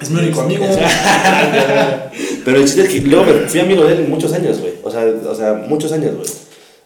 [0.00, 0.64] Es mi único amigo.
[2.44, 4.72] Pero el chiste es que luego me fui amigo de él muchos años, güey.
[4.82, 6.28] O sea, o sea, muchos años, güey.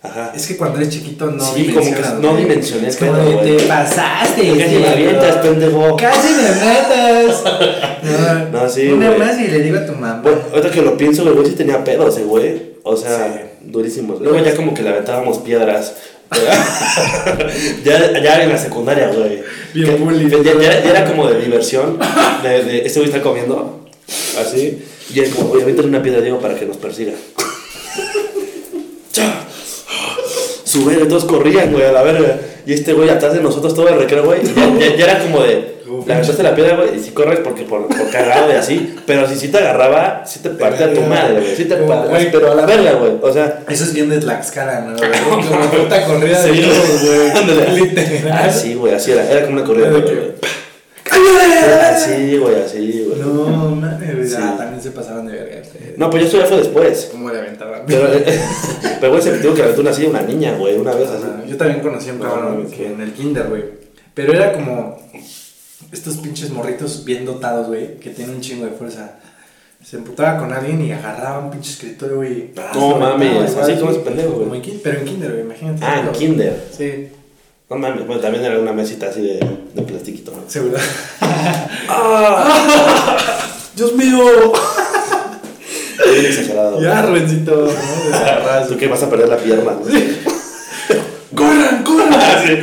[0.02, 0.32] Ajá.
[0.36, 3.64] Es que cuando eres chiquito no Sí, como que no dimensioné Es como de, te
[3.64, 4.42] pasaste.
[4.58, 5.96] Casi me avientas, pendejo.
[5.96, 7.42] Casi me matas.
[8.52, 9.18] No, No, sí, Una güey.
[9.18, 10.20] más y le digo a tu mamá.
[10.22, 12.74] Bueno, ahorita que lo pienso, güey, sí tenía pedos, ese güey.
[12.82, 13.40] O sea, Sí.
[13.70, 14.20] durísimos.
[14.20, 15.94] Luego ya como que le aventábamos piedras.
[17.84, 19.42] ya, ya en la secundaria, güey.
[19.72, 20.28] Bien Que- bully.
[20.30, 21.98] Ya, ya- ya era como de diversión.
[22.42, 23.80] De, de este güey está comiendo.
[24.38, 24.84] Así.
[25.12, 27.12] Y es como, oye, avéntale una piedra a Diego para que nos persiga.
[29.12, 29.40] ¡Cha!
[30.64, 32.38] Su verga, todos corrían, güey, a la verga.
[32.66, 34.40] Y este güey atrás de nosotros todo el recreo, güey.
[34.42, 35.74] Ya, ya- ya era como de.
[36.06, 38.96] Le aventaste la piedra, güey, y si corres porque por, por cagado y así.
[39.06, 41.54] Pero si sí te agarraba, sí te partía tu madre, güey.
[41.56, 42.10] Sí te partía.
[42.10, 42.32] güey.
[42.32, 43.12] Pero a la verga, güey.
[43.22, 43.60] O sea.
[43.68, 44.96] Eso es bien de Tlaxcala, ¿no?
[45.48, 46.62] Como puta corrida de Sí,
[47.06, 47.74] güey.
[47.80, 48.32] Literal.
[48.48, 49.30] Así, güey, así era.
[49.30, 50.14] Era como una corrida, de güey.
[51.92, 53.20] Así, güey, así, güey.
[53.20, 54.30] No, mames.
[54.30, 54.36] Sí.
[54.38, 55.62] Ah, también se pasaron de verga.
[55.96, 57.08] No, pues eso ya fue después.
[57.10, 57.82] ¿Cómo le aventaban?
[57.86, 58.08] Pero,
[59.00, 61.24] pero güey, se me tuvo que aventar una así una niña, güey, una vez así.
[61.48, 63.64] Yo también conocí a un cabrón no, en el kinder, güey.
[64.14, 64.98] Pero era como
[65.92, 69.18] estos pinches morritos bien dotados, güey, que tienen un chingo de fuerza.
[69.82, 72.52] Se emputaba con alguien y agarraba un pinche escritorio, güey.
[72.74, 73.98] No mames, así como sí.
[73.98, 74.80] ese pendejo, güey.
[74.82, 75.84] Pero en kinder, güey, imagínate.
[75.84, 76.68] Ah, en kinder.
[76.72, 77.08] Sí,
[77.70, 79.40] No mames, bueno, también era una mesita así de,
[79.74, 80.42] de plastiquito, ¿no?
[80.48, 80.76] seguro.
[83.76, 84.52] ¡Dios mío!
[86.12, 86.80] Bien exagerado.
[86.80, 87.66] ya, Rubencito.
[87.66, 88.66] ¿no?
[88.68, 89.72] Tú que vas a perder la pierna.
[89.72, 89.80] ¿no?
[91.36, 92.14] ¡Corran, corran!
[92.16, 92.54] Ah, sí.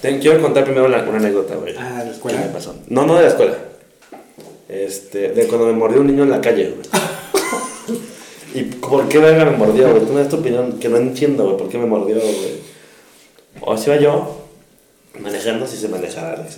[0.00, 1.74] Te quiero contar primero la- una anécdota, güey.
[1.78, 2.38] Ah, ¿de la escuela?
[2.40, 2.74] ¿Qué me pasó?
[2.88, 3.52] No, no de la escuela.
[4.68, 6.88] Este, de cuando me mordió un niño en la calle, güey.
[8.54, 10.04] ¿Y por qué verga me mordió, güey?
[10.04, 12.60] Tú me das tu opinión que no entiendo, güey, por qué me mordió, güey.
[13.60, 14.44] O si iba yo
[15.20, 16.56] manejando, si se manejara, Alex.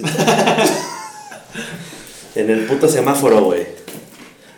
[2.34, 3.66] en el puto semáforo, güey.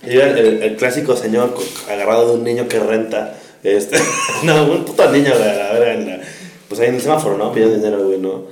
[0.06, 1.54] Iba el, el- el clásico señor
[1.90, 3.98] agarrado de un niño que renta Este,
[4.44, 6.20] no, un puto niño, güey,
[6.68, 7.52] pues ahí en el semáforo, ¿no?
[7.52, 8.42] Pidiendo dinero, güey, ¿no?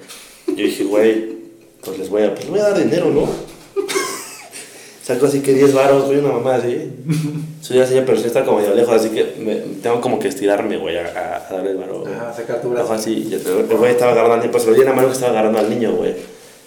[0.48, 1.32] Yo dije, güey,
[1.84, 3.28] pues les voy a, pues les voy a dar dinero, ¿no?
[5.02, 6.92] Saco así que 10 varos, güey, una mamá así.
[7.60, 10.76] Soy señora, pero sí está como medio lejos, así que me, tengo como que estirarme,
[10.76, 12.04] güey, a, a- a darle el varo.
[12.06, 12.92] Ajá, sacar tu brazo.
[12.92, 13.40] así, y el
[13.70, 15.32] el güey estaba agarrando al niño, pues se lo di en la mano que estaba
[15.32, 16.14] agarrando al niño, güey.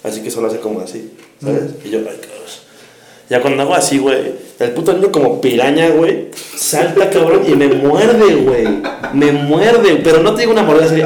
[0.02, 1.12] Así que solo hace como así,
[1.42, 1.62] ¿sabes?
[1.84, 2.35] Y yo, cabrón.
[3.28, 7.66] Ya cuando hago así, güey, el puto niño como piraña, güey, salta, cabrón, y me
[7.66, 8.66] muerde, güey.
[9.12, 11.02] Me muerde, pero no te digo una mordida así,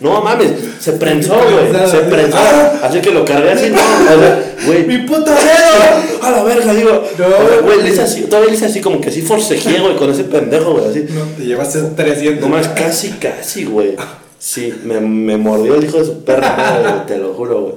[0.00, 2.38] no mames, se prensó, güey, se prensó.
[2.82, 4.84] Así que lo cargué así, no, o sea, güey.
[4.86, 6.22] ¡Mi puta dedo!
[6.22, 7.02] A la verga, digo.
[7.18, 7.62] No.
[7.62, 10.24] güey, le hice así, todavía le hice así como que así forcejeé, güey, con ese
[10.24, 11.06] pendejo, güey, así.
[11.10, 12.40] No, te llevaste 300.
[12.40, 13.96] No más, casi, casi, güey.
[14.38, 17.74] Sí, me, me mordió el hijo de su perra madre, te lo juro, güey.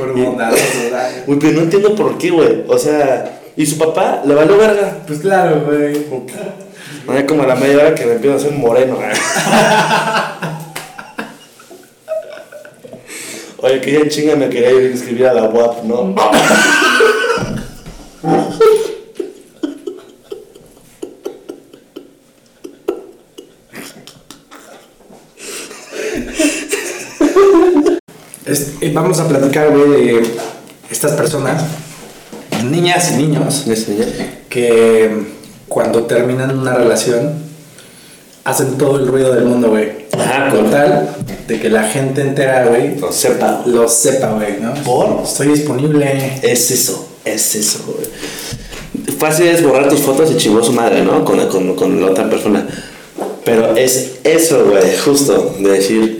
[0.00, 0.12] Por.
[0.12, 2.64] Güey, pero no entiendo por qué, güey.
[2.66, 4.96] O sea, ¿y su papá le valió verga?
[5.06, 6.06] Pues claro, güey.
[7.06, 8.98] No es como a la media hora que me empiezo a hacer moreno.
[13.62, 16.14] Oye, que ya en chinga me quería ir a inscribir a la UAP, ¿no?
[28.92, 30.22] Vamos a platicar, güey, de
[30.90, 31.62] estas personas,
[32.64, 33.64] niñas y niños,
[34.48, 35.10] que
[35.68, 37.34] cuando terminan una relación
[38.44, 40.00] hacen todo el ruido del mundo, güey.
[40.18, 41.08] Ajá, Con tal
[41.46, 43.62] de que la gente entera, güey, No sepa.
[43.66, 44.74] lo sepa, güey, ¿no?
[44.82, 45.22] ¿Por?
[45.24, 46.40] Estoy disponible.
[46.42, 48.08] Es eso, es eso, güey.
[49.18, 51.24] Fácil es borrar tus fotos y chingó su madre, ¿no?
[51.24, 52.66] Con, con, con la otra persona.
[53.44, 56.19] Pero es eso, güey, justo, de decir.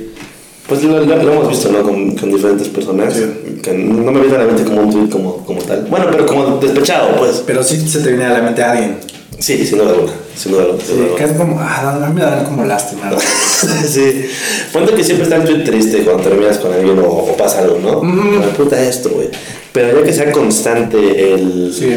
[0.71, 1.83] Pues lo, lo- lo hemos visto, ¿no?
[1.83, 3.13] Con, con diferentes personas.
[3.13, 3.59] Sí.
[3.63, 5.85] Que no me viene a la mente como un tweet como, como tal.
[5.91, 7.43] Bueno, pero como despechado, pues.
[7.47, 8.97] Pero sí se te viene a la mente alguien.
[9.39, 10.13] Sí, sin duda alguna.
[10.37, 10.83] Sin duda alguna.
[10.85, 13.09] Sí, duda que es como, ah, a me dan como lástima.
[13.09, 13.23] alguna.
[13.89, 14.27] sí.
[14.73, 17.79] Ponte que siempre está el tweet triste cuando terminas con alguien o, o pasa algo,
[17.79, 18.03] ¿no?
[18.41, 19.29] La puta esto, güey.
[19.73, 21.75] Pero ya que sea constante el.
[21.77, 21.97] Sí.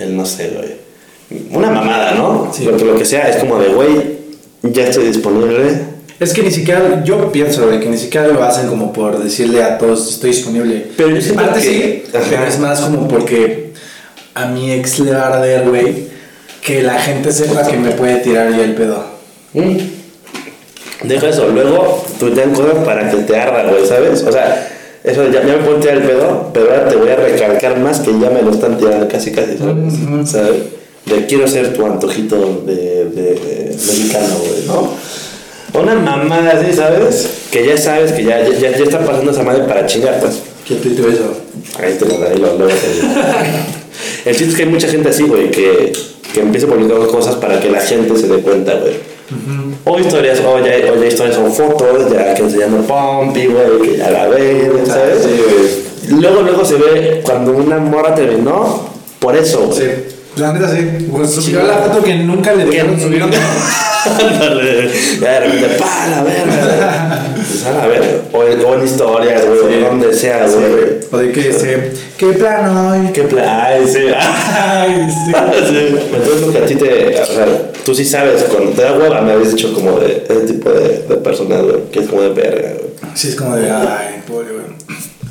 [0.00, 1.46] El no sé, güey.
[1.52, 2.50] Una mamada, ¿no?
[2.52, 2.64] Sí.
[2.64, 4.16] Lo, que, lo que sea, es como de, güey,
[4.62, 5.95] ya estoy disponible.
[6.18, 9.62] Es que ni siquiera, yo pienso, güey, que ni siquiera lo hacen como por decirle
[9.62, 10.86] a todos, estoy disponible.
[10.96, 12.24] Pero yo siento parte que- sí, Ajá.
[12.30, 13.72] pero es más como porque
[14.34, 16.06] a mi ex le va a arder, güey,
[16.64, 19.04] que la gente sepa que me puede tirar ya el pedo.
[19.52, 19.76] Mm.
[21.04, 24.22] Deja eso, luego tuitean cosas para que te arda, güey, ¿sabes?
[24.22, 24.68] O sea,
[25.04, 28.00] eso ya, ya me puedo tirar el pedo, pero ahora te voy a recalcar más
[28.00, 29.74] que ya me lo están tirando casi, casi, ¿sabes?
[30.02, 30.26] Ujú.
[30.26, 30.54] ¿Sabes?
[31.04, 34.90] De quiero ser tu antojito de, de, de mexicano, güey, ¿no?
[35.80, 37.28] Una mamada así, ¿sabes?
[37.50, 40.42] Que ya sabes que ya, ya, ya está pasando esa madre para chingar, pues.
[40.66, 41.34] ¿Quién tuiteó eso?
[41.80, 42.74] Ahí te lo daré, lo- te.
[44.24, 45.92] El chiste es que hay mucha gente así, güey, que,
[46.32, 48.94] que empieza publicando cosas para que la gente se dé cuenta, güey.
[49.84, 53.96] O historias, o ya, o ya historias son fotos, ya que enseñando Pompi, güey, que
[53.98, 55.22] ya la ven, ¿sabes?
[55.24, 59.78] Sí, Luego, luego se ve cuando una morra terminó, por eso, güey.
[59.78, 59.84] Sí.
[60.36, 61.06] La neta sí.
[61.10, 63.22] Pues subió la foto que nunca le dejaron subir.
[63.22, 64.88] Ándale,
[65.20, 67.26] ya de repente, pa, la verga.
[67.34, 68.08] Pues, a la verga.
[68.32, 69.82] O en, o en historias, güey, Sí.
[69.82, 71.00] o donde sea, güey.
[71.10, 73.08] O de que se, qué plano hoy.
[73.12, 73.44] ¿Qué plan?
[73.48, 73.98] Ay, sí.
[74.16, 75.32] Ay, sí.
[75.68, 75.96] Sí.
[76.14, 77.46] Entonces lo que a ti te, o sea,
[77.84, 81.04] tú sí sabes, cuando te da hueva, me habías dicho como de ese tipo de,
[81.08, 82.90] de personas, güey, que es como de verga, güey.
[83.14, 84.66] Sí, es como de, ay, pobre, güey.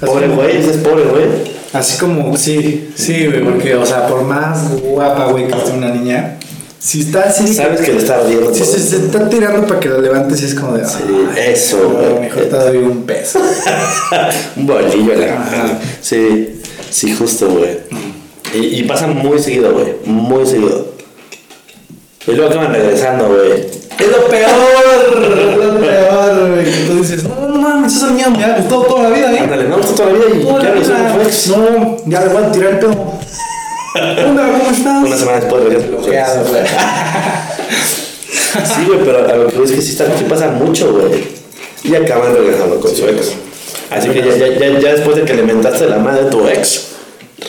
[0.01, 1.25] Pobre güey, dices pobre güey.
[1.75, 5.89] Así como, sí, sí, güey, porque, o sea, por más guapa, güey, que esté una
[5.89, 6.37] niña,
[6.79, 9.89] si está así, Sabes que le está ardiendo si se, se está tirando para que
[9.89, 10.99] la levantes, y es como de, Sí,
[11.37, 12.19] eso, güey.
[12.21, 13.39] mejor te doy un peso.
[14.55, 15.79] Un bolillo en la Ajá.
[16.01, 17.79] Sí, sí, justo, güey.
[18.53, 20.93] Y, y pasa muy seguido, güey, muy seguido.
[22.27, 23.51] Y luego acaban regresando, güey.
[23.51, 24.51] Es lo peor,
[25.23, 26.65] es lo peor, güey.
[26.87, 29.39] Tú dices, no, no mames, esa niña me ha gustado toda la vida, ¿eh?
[29.39, 31.17] Ándale, no, está toda la vida y Toda ya la vida.
[31.47, 33.19] No, ya le voy a tirar el pedo.
[33.95, 35.05] Hola, ¿cómo estás?
[35.05, 35.77] Una semana después güey.
[38.65, 41.23] Sí, güey, pero a lo que es que sí, está, sí pasa mucho, güey.
[41.83, 43.33] Y acaban regresando con su ex.
[43.91, 46.47] Así que ya, ya, ya, ya después de que le mentaste la madre a tu
[46.47, 46.87] ex,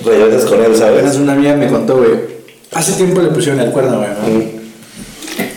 [0.05, 1.17] regresas con él, ¿sabes?
[1.17, 2.37] una amiga me contó, güey.
[2.73, 4.09] Hace tiempo le pusieron el cuerno, güey.
[4.11, 4.39] ¿no?
[4.39, 4.56] Mm.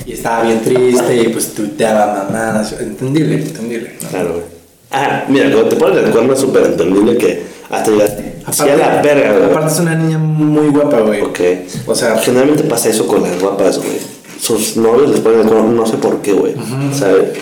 [0.09, 2.73] Y estaba bien triste y pues tuiteaba mamadas.
[2.79, 3.93] Entendible, entendible.
[4.01, 4.09] ¿no?
[4.09, 4.43] Claro, güey.
[4.89, 8.09] Ah, mira, cuando te pones el cuerno es súper entendible que hasta llegar.
[8.51, 9.51] Sí, a la verga, güey.
[9.51, 11.21] aparte es una niña muy guapa, güey.
[11.21, 11.39] Ok.
[11.85, 13.99] O sea, Generalmente pasa eso con las guapas, güey.
[14.41, 16.55] Sus novios les ponen el cuerno, no sé por qué, güey.
[16.91, 17.37] ¿Sabes?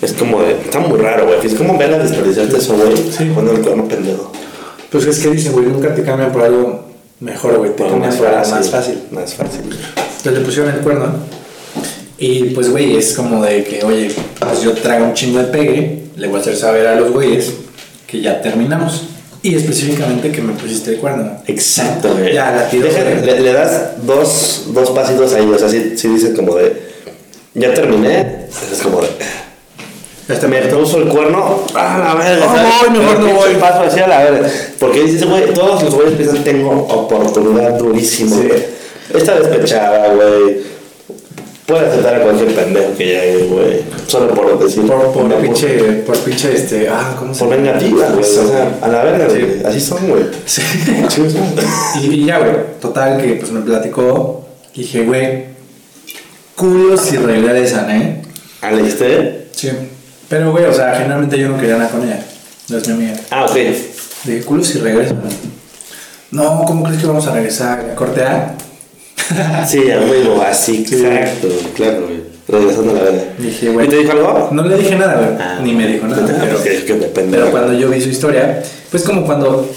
[0.00, 0.52] Es como de.
[0.52, 1.46] Está muy raro, güey.
[1.46, 2.96] Es como ver a desperdiciarte eso, güey.
[2.96, 3.24] Sí.
[3.34, 4.32] Poner el cuerno pendejo.
[4.90, 6.86] pues es que dicen, güey, nunca te cambian por algo
[7.20, 7.76] mejor, güey.
[7.76, 9.02] Te cambian por algo más fácil.
[9.10, 9.60] Más fácil.
[9.64, 11.39] Entonces le pusieron el cuerno.
[12.20, 16.02] Y pues, güey, es como de que, oye, pues yo traigo un chingo de pegue,
[16.16, 17.50] le voy a hacer saber a los güeyes
[18.06, 19.04] que ya terminamos.
[19.42, 21.32] Y específicamente que me pusiste el cuerno.
[21.46, 22.34] Exacto, güey.
[22.34, 26.08] Ya, la tiro, Deja- le, le das dos, dos pasitos ahí, o sea, sí, sí
[26.08, 26.90] dice como de.
[27.54, 28.46] Ya terminé.
[28.70, 29.08] Es como de.
[30.28, 31.64] Este Me puso el cuerno.
[31.74, 32.46] Ah, la verga.
[32.92, 33.54] No mejor no voy.
[33.58, 34.48] paso hacia la verga.
[34.78, 38.42] Porque dices, güey, todos los güeyes piensan, tengo oportunidad durísima, Sí.
[38.46, 38.62] güey.
[39.14, 40.69] Está despechada, güey.
[41.70, 43.80] Puede aceptar a cualquier pendejo que llegue, güey.
[44.08, 44.84] Solo por decir.
[44.86, 45.68] Por, por pinche,
[46.04, 48.24] por pinche, este, ah, ¿cómo se Por vengativa, güey.
[48.24, 49.62] O sea, a la verga, Sí.
[49.64, 50.24] Así son, güey.
[50.46, 50.62] Sí.
[52.02, 52.50] Y, y ya, güey,
[52.80, 54.48] total que pues me platicó.
[54.74, 55.44] Dije, güey,
[56.56, 58.22] culos y regresan, ¿eh?
[58.62, 59.46] ¿Ah, leíste?
[59.52, 59.70] Sí.
[60.28, 62.24] Pero, güey, o sea, generalmente yo no quería nada con ella.
[62.68, 63.20] No es mi amiga.
[63.30, 63.54] Ah, ok.
[64.24, 65.22] Dije, culos y regresan.
[66.32, 67.94] No, ¿cómo crees que vamos a regresar?
[67.94, 68.56] ¿Corte A?
[69.68, 72.20] Sí, a huevo, así, exacto, claro, güey.
[72.48, 73.22] Regresando a la verga.
[73.38, 73.86] Dije, güey.
[73.86, 74.48] ¿Y te dijo algo?
[74.50, 75.28] No le dije nada, güey.
[75.38, 76.22] Ah, Ni me dijo nada.
[76.28, 77.38] ah, pero, que depende.
[77.38, 78.60] pero cuando yo vi su historia,
[78.90, 79.70] pues como cuando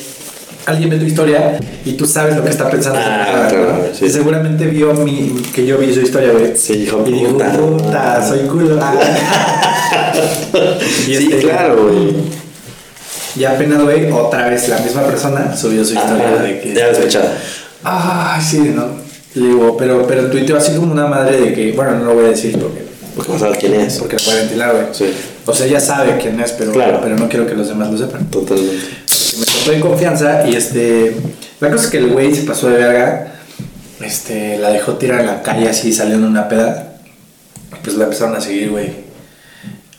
[0.65, 2.97] alguien ve tu historia y tú sabes lo que está pensando.
[2.99, 4.05] Ah, persona, claro, sí.
[4.05, 6.57] Y seguramente vio mi, que yo vi su historia, güey.
[6.57, 7.51] Sí, hijo Y dijo, puta.
[7.51, 8.79] puta, soy culo.
[11.01, 12.13] Y sí, este- claro, güey.
[13.35, 16.73] Ya apenas, güey, otra vez la misma persona subió su historia Ah, de que.
[16.73, 17.33] Ya despechada.
[17.83, 18.85] Ay, sí, ¿no?
[19.35, 22.25] Le digo, pero, pero tuiteó así como una madre de que, bueno, no lo voy
[22.25, 22.83] a decir porque,
[23.15, 23.97] Porque no sabes quién es.
[23.97, 24.85] porque lo a ventilar, güey.
[24.91, 25.05] Sí,
[25.45, 26.99] O sea, ella sabe quién es, pero, Claro.
[27.01, 28.25] pero no quiero que los demás lo sepan.
[28.29, 28.75] totalmente.
[29.39, 31.15] Me trató en confianza y este.
[31.59, 33.33] La cosa es que el güey se pasó de verga.
[34.01, 36.97] Este, la dejó tirar en la calle así, salió en una peda.
[37.83, 38.91] Pues la empezaron a seguir, güey.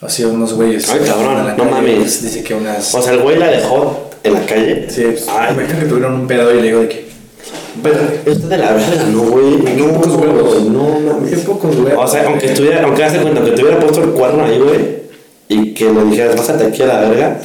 [0.00, 0.88] O sea, unos güeyes.
[0.90, 2.22] Ay, cabrón, no mames.
[2.22, 2.94] dice que unas.
[2.94, 4.86] O sea, el güey la dejó en la calle.
[4.90, 7.13] sí, pues, Ay, imagínate que tuvieron un pedo y le digo de que.
[7.82, 7.96] Pero
[8.26, 9.56] está de la verga, no, güey.
[9.76, 10.62] No, pocos huevos.
[10.64, 11.30] no mames.
[11.30, 12.04] Qué pocos huevos.
[12.04, 15.04] O sea, aunque estuviera, aunque hace cuenta que te hubiera puesto el cuerno ahí, güey,
[15.48, 17.38] y que le dijeras, pásate aquí a la verga,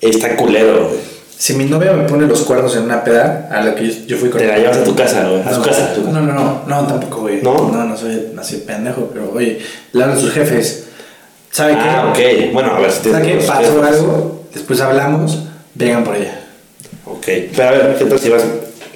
[0.00, 1.08] está culero, güey.
[1.38, 4.16] Si mi novia me pone los cuernos en una peda, a la que yo, yo
[4.16, 5.40] fui con Te la llevas a tu casa, güey.
[5.42, 5.94] A su No, tu casa.
[6.04, 7.40] No, no, no, no, tampoco, güey.
[7.42, 7.70] ¿No?
[7.70, 9.60] No, no soy así pendejo, pero oye,
[9.92, 10.86] le hablan sus jefes.
[11.52, 12.46] ¿Sabe Ah, qué?
[12.48, 12.52] ok.
[12.54, 13.34] Bueno, a ver si ¿Sabe qué?
[13.46, 16.40] Pasó algo, después hablamos, vengan por ella.
[17.06, 17.24] Ok.
[17.56, 18.42] Pero a ver, ¿qué tal si vas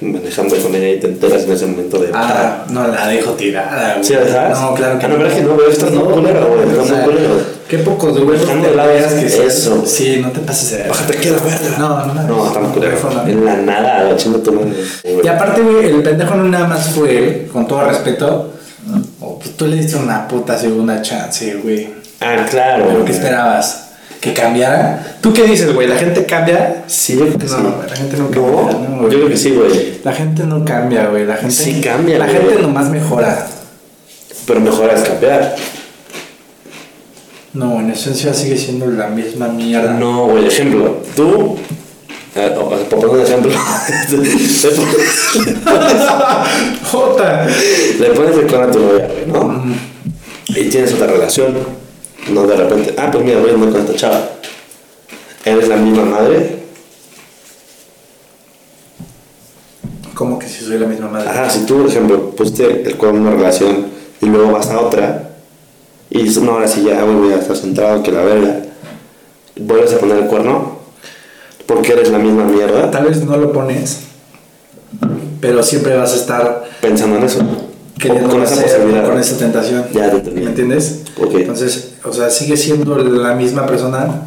[0.01, 2.09] manejando con ella y te enteras en ese momento de.
[2.13, 4.03] Ah, no, la dejo tirada, güey.
[4.03, 4.61] ¿Sí la dejas?
[4.61, 6.95] No, claro que Ah, no, pero es que no, pero estás muy culero, güey, sea,
[6.95, 7.53] muy culero.
[7.67, 9.83] Qué pocos huevos Dejando te lado veas que eso.
[9.85, 11.77] Sí, no te pases de Bájate aquí a la verga.
[11.79, 12.23] No, no, no.
[12.23, 12.97] No, muy culero.
[13.25, 14.73] En la nada, la chinga tu madre.
[15.23, 18.53] Y aparte, güey, el pendejo no nada más fue él, con todo respeto.
[19.21, 21.89] O pues tú le diste una puta segunda chance, güey.
[22.19, 22.85] Ah, claro.
[22.85, 23.13] ¿Pero qué güey.
[23.13, 23.92] esperabas?
[24.23, 25.17] ¿Que cambiara?
[25.19, 25.85] ¿Tú qué dices, güey?
[25.85, 26.85] ¿La gente cambia?
[26.87, 27.63] Sí, yo creo que No, sí.
[27.89, 29.99] la gente no cambia, no, yo creo que sí, güey.
[30.05, 31.25] La gente no cambia, güey.
[31.25, 32.37] La gente Sí cambia, La güey.
[32.37, 33.45] gente nomás mejora.
[34.47, 35.53] Pero mejor a escapear.
[37.51, 39.91] No, en esencia sigue siendo la misma mierda.
[39.93, 41.57] No, güey, ejemplo, tú.
[42.35, 42.55] eh,
[42.89, 44.63] por poner un ejemplo, le pones-
[46.91, 47.45] Jota.
[47.99, 49.63] le pones el cuerno a tu novia, güey, ¿no?
[50.47, 51.82] Y tienes otra relación.
[52.31, 54.29] No de repente, ah, pues mira, voy a andar con esta chava.
[55.45, 56.63] ¿Eres la misma madre?
[60.13, 61.29] ¿Cómo que si soy la misma madre?
[61.29, 63.87] Ajá, si tú, por ejemplo, pusiste el cuerno en una relación
[64.21, 65.31] y luego vas a otra
[66.09, 68.61] y dices, no, ahora sí ya, voy a estar centrado, que la verga.
[69.59, 70.77] Vuelves a poner el cuerno
[71.67, 73.99] porque eres la misma mierda Tal vez no lo pones,
[75.39, 77.39] pero siempre vas a estar pensando en eso.
[77.99, 79.07] queriendo con esa hacer, posibilidad.
[79.07, 79.85] con esa tentación.
[79.93, 80.41] Ya te entendí.
[80.41, 81.02] ¿Me entiendes?
[81.17, 84.21] Entonces, o sea, sigue siendo la misma persona,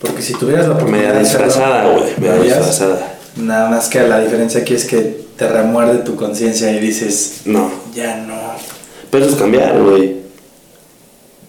[0.00, 3.14] porque si tuvieras la oportunidad Media disfrazada, güey, media disfrazada.
[3.36, 7.70] Nada más que la diferencia aquí es que te remuerde tu conciencia y dices, No.
[7.94, 8.34] ya no.
[9.10, 10.18] Pero eso es cambiar, güey.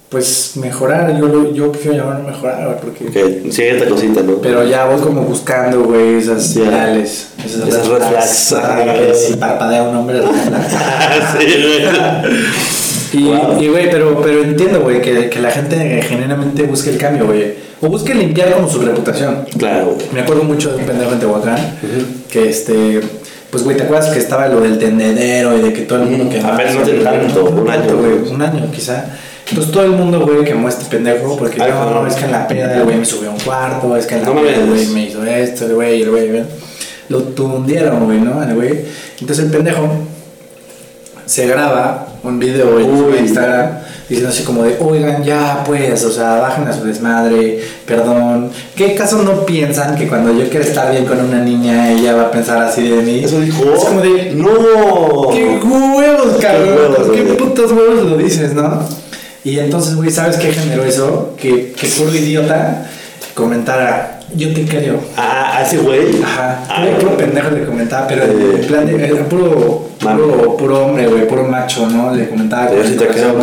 [0.09, 3.07] Pues mejorar, yo, lo- yo prefiero llamarlo mejorar, güey, porque...
[3.45, 4.35] Ok, siguiente cosita, ¿no?
[4.41, 7.27] Pero ya voy como buscando, güey, esas señales.
[7.45, 8.55] Esas, Esas red flags.
[9.39, 10.19] Parpadea un hombre,
[11.39, 11.83] sí, güey.
[13.13, 13.61] Y, Wow.
[13.61, 17.53] y, güey, pero, pero entiendo, güey, que, que la gente genuinamente busque el cambio, güey.
[17.81, 19.45] O busque limpiar como su reputación.
[19.57, 19.97] Claro.
[20.13, 21.77] Me acuerdo mucho de un pendejo en Tehuacán,
[22.29, 23.01] que este...
[23.49, 26.25] Pues, güey, ¿te acuerdas que estaba lo del tendedero y de que todo el mundo
[26.25, 26.33] Ujú.
[26.33, 26.39] que...
[26.39, 27.97] Apenas no tanto, un año.
[27.97, 29.05] güey, un año quizá.
[29.49, 32.07] Entonces todo el mundo, güey, que muestra pendejo, porque Ay, no, cabrón.
[32.07, 34.21] es que en la peda el güey me subió a un cuarto, es que en
[34.21, 36.43] la No peda güey me hizo esto, el güey, el güey.
[37.07, 38.43] Lo tundieron, güey, ¿no?
[38.43, 38.81] El güey.
[39.19, 39.89] Entonces el pendejo
[41.25, 43.17] se graba un video en Uy.
[43.19, 48.51] Instagram diciendo así como de, oigan, ya pues, o sea, bajen a su desmadre, perdón.
[48.75, 52.23] ¿Qué caso no piensan que cuando yo quiero estar bien con una niña, ella va
[52.23, 53.23] a pensar así de mí?
[53.23, 53.63] Eso dijo.
[53.75, 55.29] Es como de, ¡No!
[55.31, 56.75] ¡Qué huevos, cabrón!
[56.75, 58.83] huevos, ¿Qué putos huevos lo dices, no?
[59.43, 61.35] Y entonces, güey, ¿sabes qué generó eso?
[61.37, 62.89] Que, que puro idiota
[63.33, 64.99] comentara, yo te creo.
[65.17, 66.21] Ah, a ese güey.
[66.23, 68.59] Ajá, Ah, puro, puro pendejo le comentaba, pero Eh.
[68.61, 72.13] en plan de, era puro, puro, puro hombre, güey, puro macho, ¿no?
[72.13, 72.71] Le comentaba.
[72.73, 73.35] Yo sí te creo,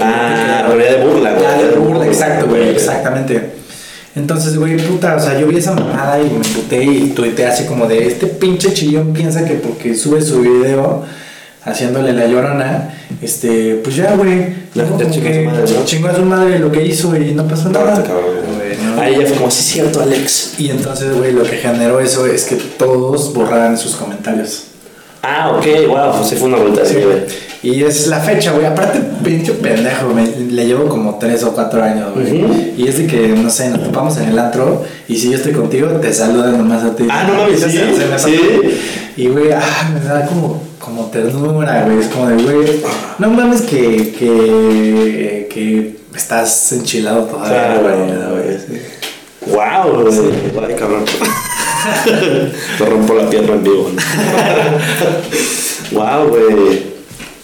[0.00, 1.46] Ah, venía de burla, güey.
[1.46, 3.50] Ah, de burla, exacto, güey, exactamente.
[4.16, 7.64] Entonces, güey, puta, o sea, yo vi esa mamada y me emputé y tuiteé así
[7.64, 11.02] como de este pinche chillón piensa que porque sube su video
[11.64, 12.90] haciéndole la llorona,
[13.20, 14.54] este, pues ya, güey,
[15.80, 18.04] a chingó a su madre lo que hizo y no pasó nada.
[19.00, 20.54] Ahí ya fue como, sí, cierto, Alex.
[20.58, 24.64] Y entonces, güey, lo que generó eso es que todos borraran sus comentarios.
[25.22, 27.22] Ah, ok, wow, pues sí fue una vuelta así, güey.
[27.62, 28.66] Y es la fecha, güey.
[28.66, 32.74] Aparte, pinche pendejo, me, le llevo como 3 o 4 años, güey.
[32.76, 35.52] Y es de que, no sé, nos topamos en el antro y si yo estoy
[35.52, 37.06] contigo, te saludan nomás a ti.
[37.10, 38.04] Ah, no mames, Se- sí, se me sí.
[38.10, 38.28] pasa.
[39.16, 42.00] Y, güey, ah, me da como, como ternura, güey.
[42.00, 42.82] Es como de, güey,
[43.18, 48.73] no mames que, que, que estás enchilado todavía, Claro, güey.
[49.46, 50.12] Güey.
[50.12, 50.20] sí.
[50.20, 50.66] Wow, güey.
[50.68, 51.04] Ay, cabrón.
[52.78, 53.90] Te rompo la pierna en vivo.
[55.92, 56.82] wow, güey.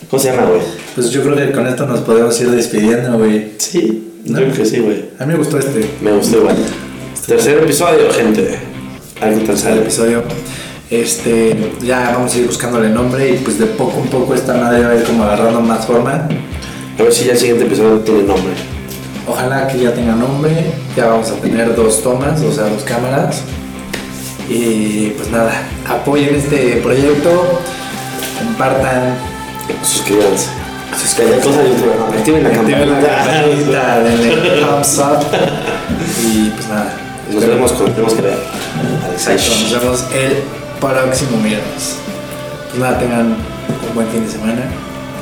[0.09, 0.61] ¿Cómo se llama, güey?
[0.94, 3.53] Pues yo creo que con esto nos podemos ir despidiendo, güey.
[3.59, 5.05] Sí, creo que sí, güey.
[5.18, 5.88] A mí me gustó este.
[6.01, 6.57] Me gustó igual.
[7.26, 8.59] Tercer episodio, gente.
[9.20, 9.82] Algo tan sale.
[9.82, 10.22] episodio.
[10.90, 14.84] Este, ya vamos a ir buscándole nombre y pues de poco a poco esta madre
[14.84, 16.28] va a ir como agarrando más forma.
[16.98, 18.69] A ver si ya el siguiente episodio tiene nombre.
[19.31, 23.43] Ojalá que ya tenga nombre, ya vamos a tener dos tomas, o sea, dos cámaras.
[24.49, 25.53] Y pues nada,
[25.89, 27.61] apoyen este proyecto,
[28.39, 29.14] compartan,
[29.83, 30.49] Suscríbanse.
[31.01, 31.49] Suscríbanse.
[31.49, 32.16] De YouTube.
[32.16, 33.99] Activen la campanita.
[34.03, 35.24] denle thumbs up
[36.22, 36.93] y pues nada.
[37.33, 38.39] Nos vemos Tenemos que ver.
[39.12, 40.43] Exacto, nos vemos el
[40.81, 41.97] próximo miércoles.
[42.70, 44.62] Pues nada, tengan un buen fin de semana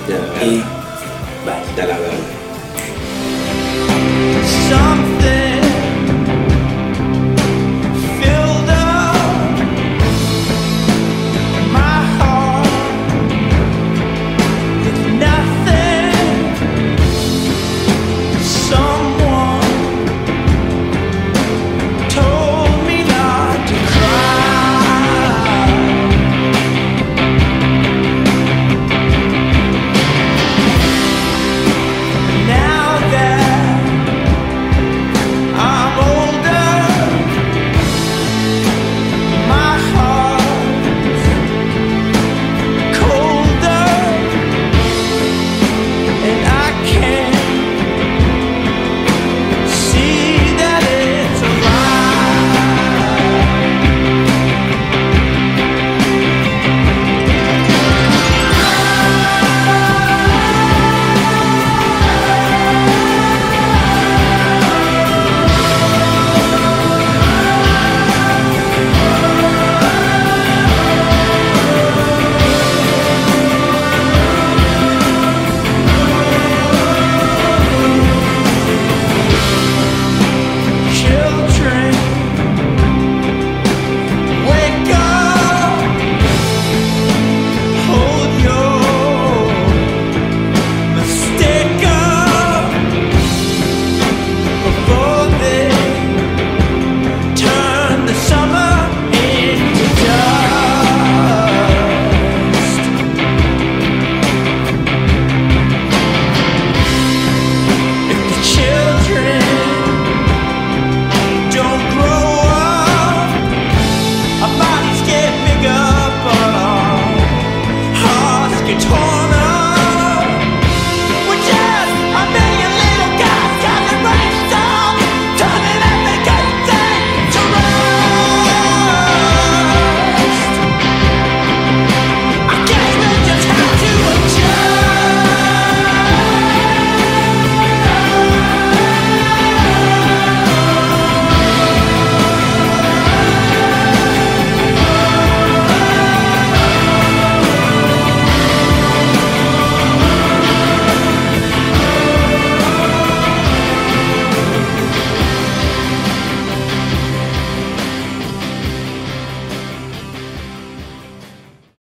[0.09, 0.57] Ya la y
[1.45, 1.77] bye.
[1.77, 2.38] Ya la verga.
[4.69, 5.08] Some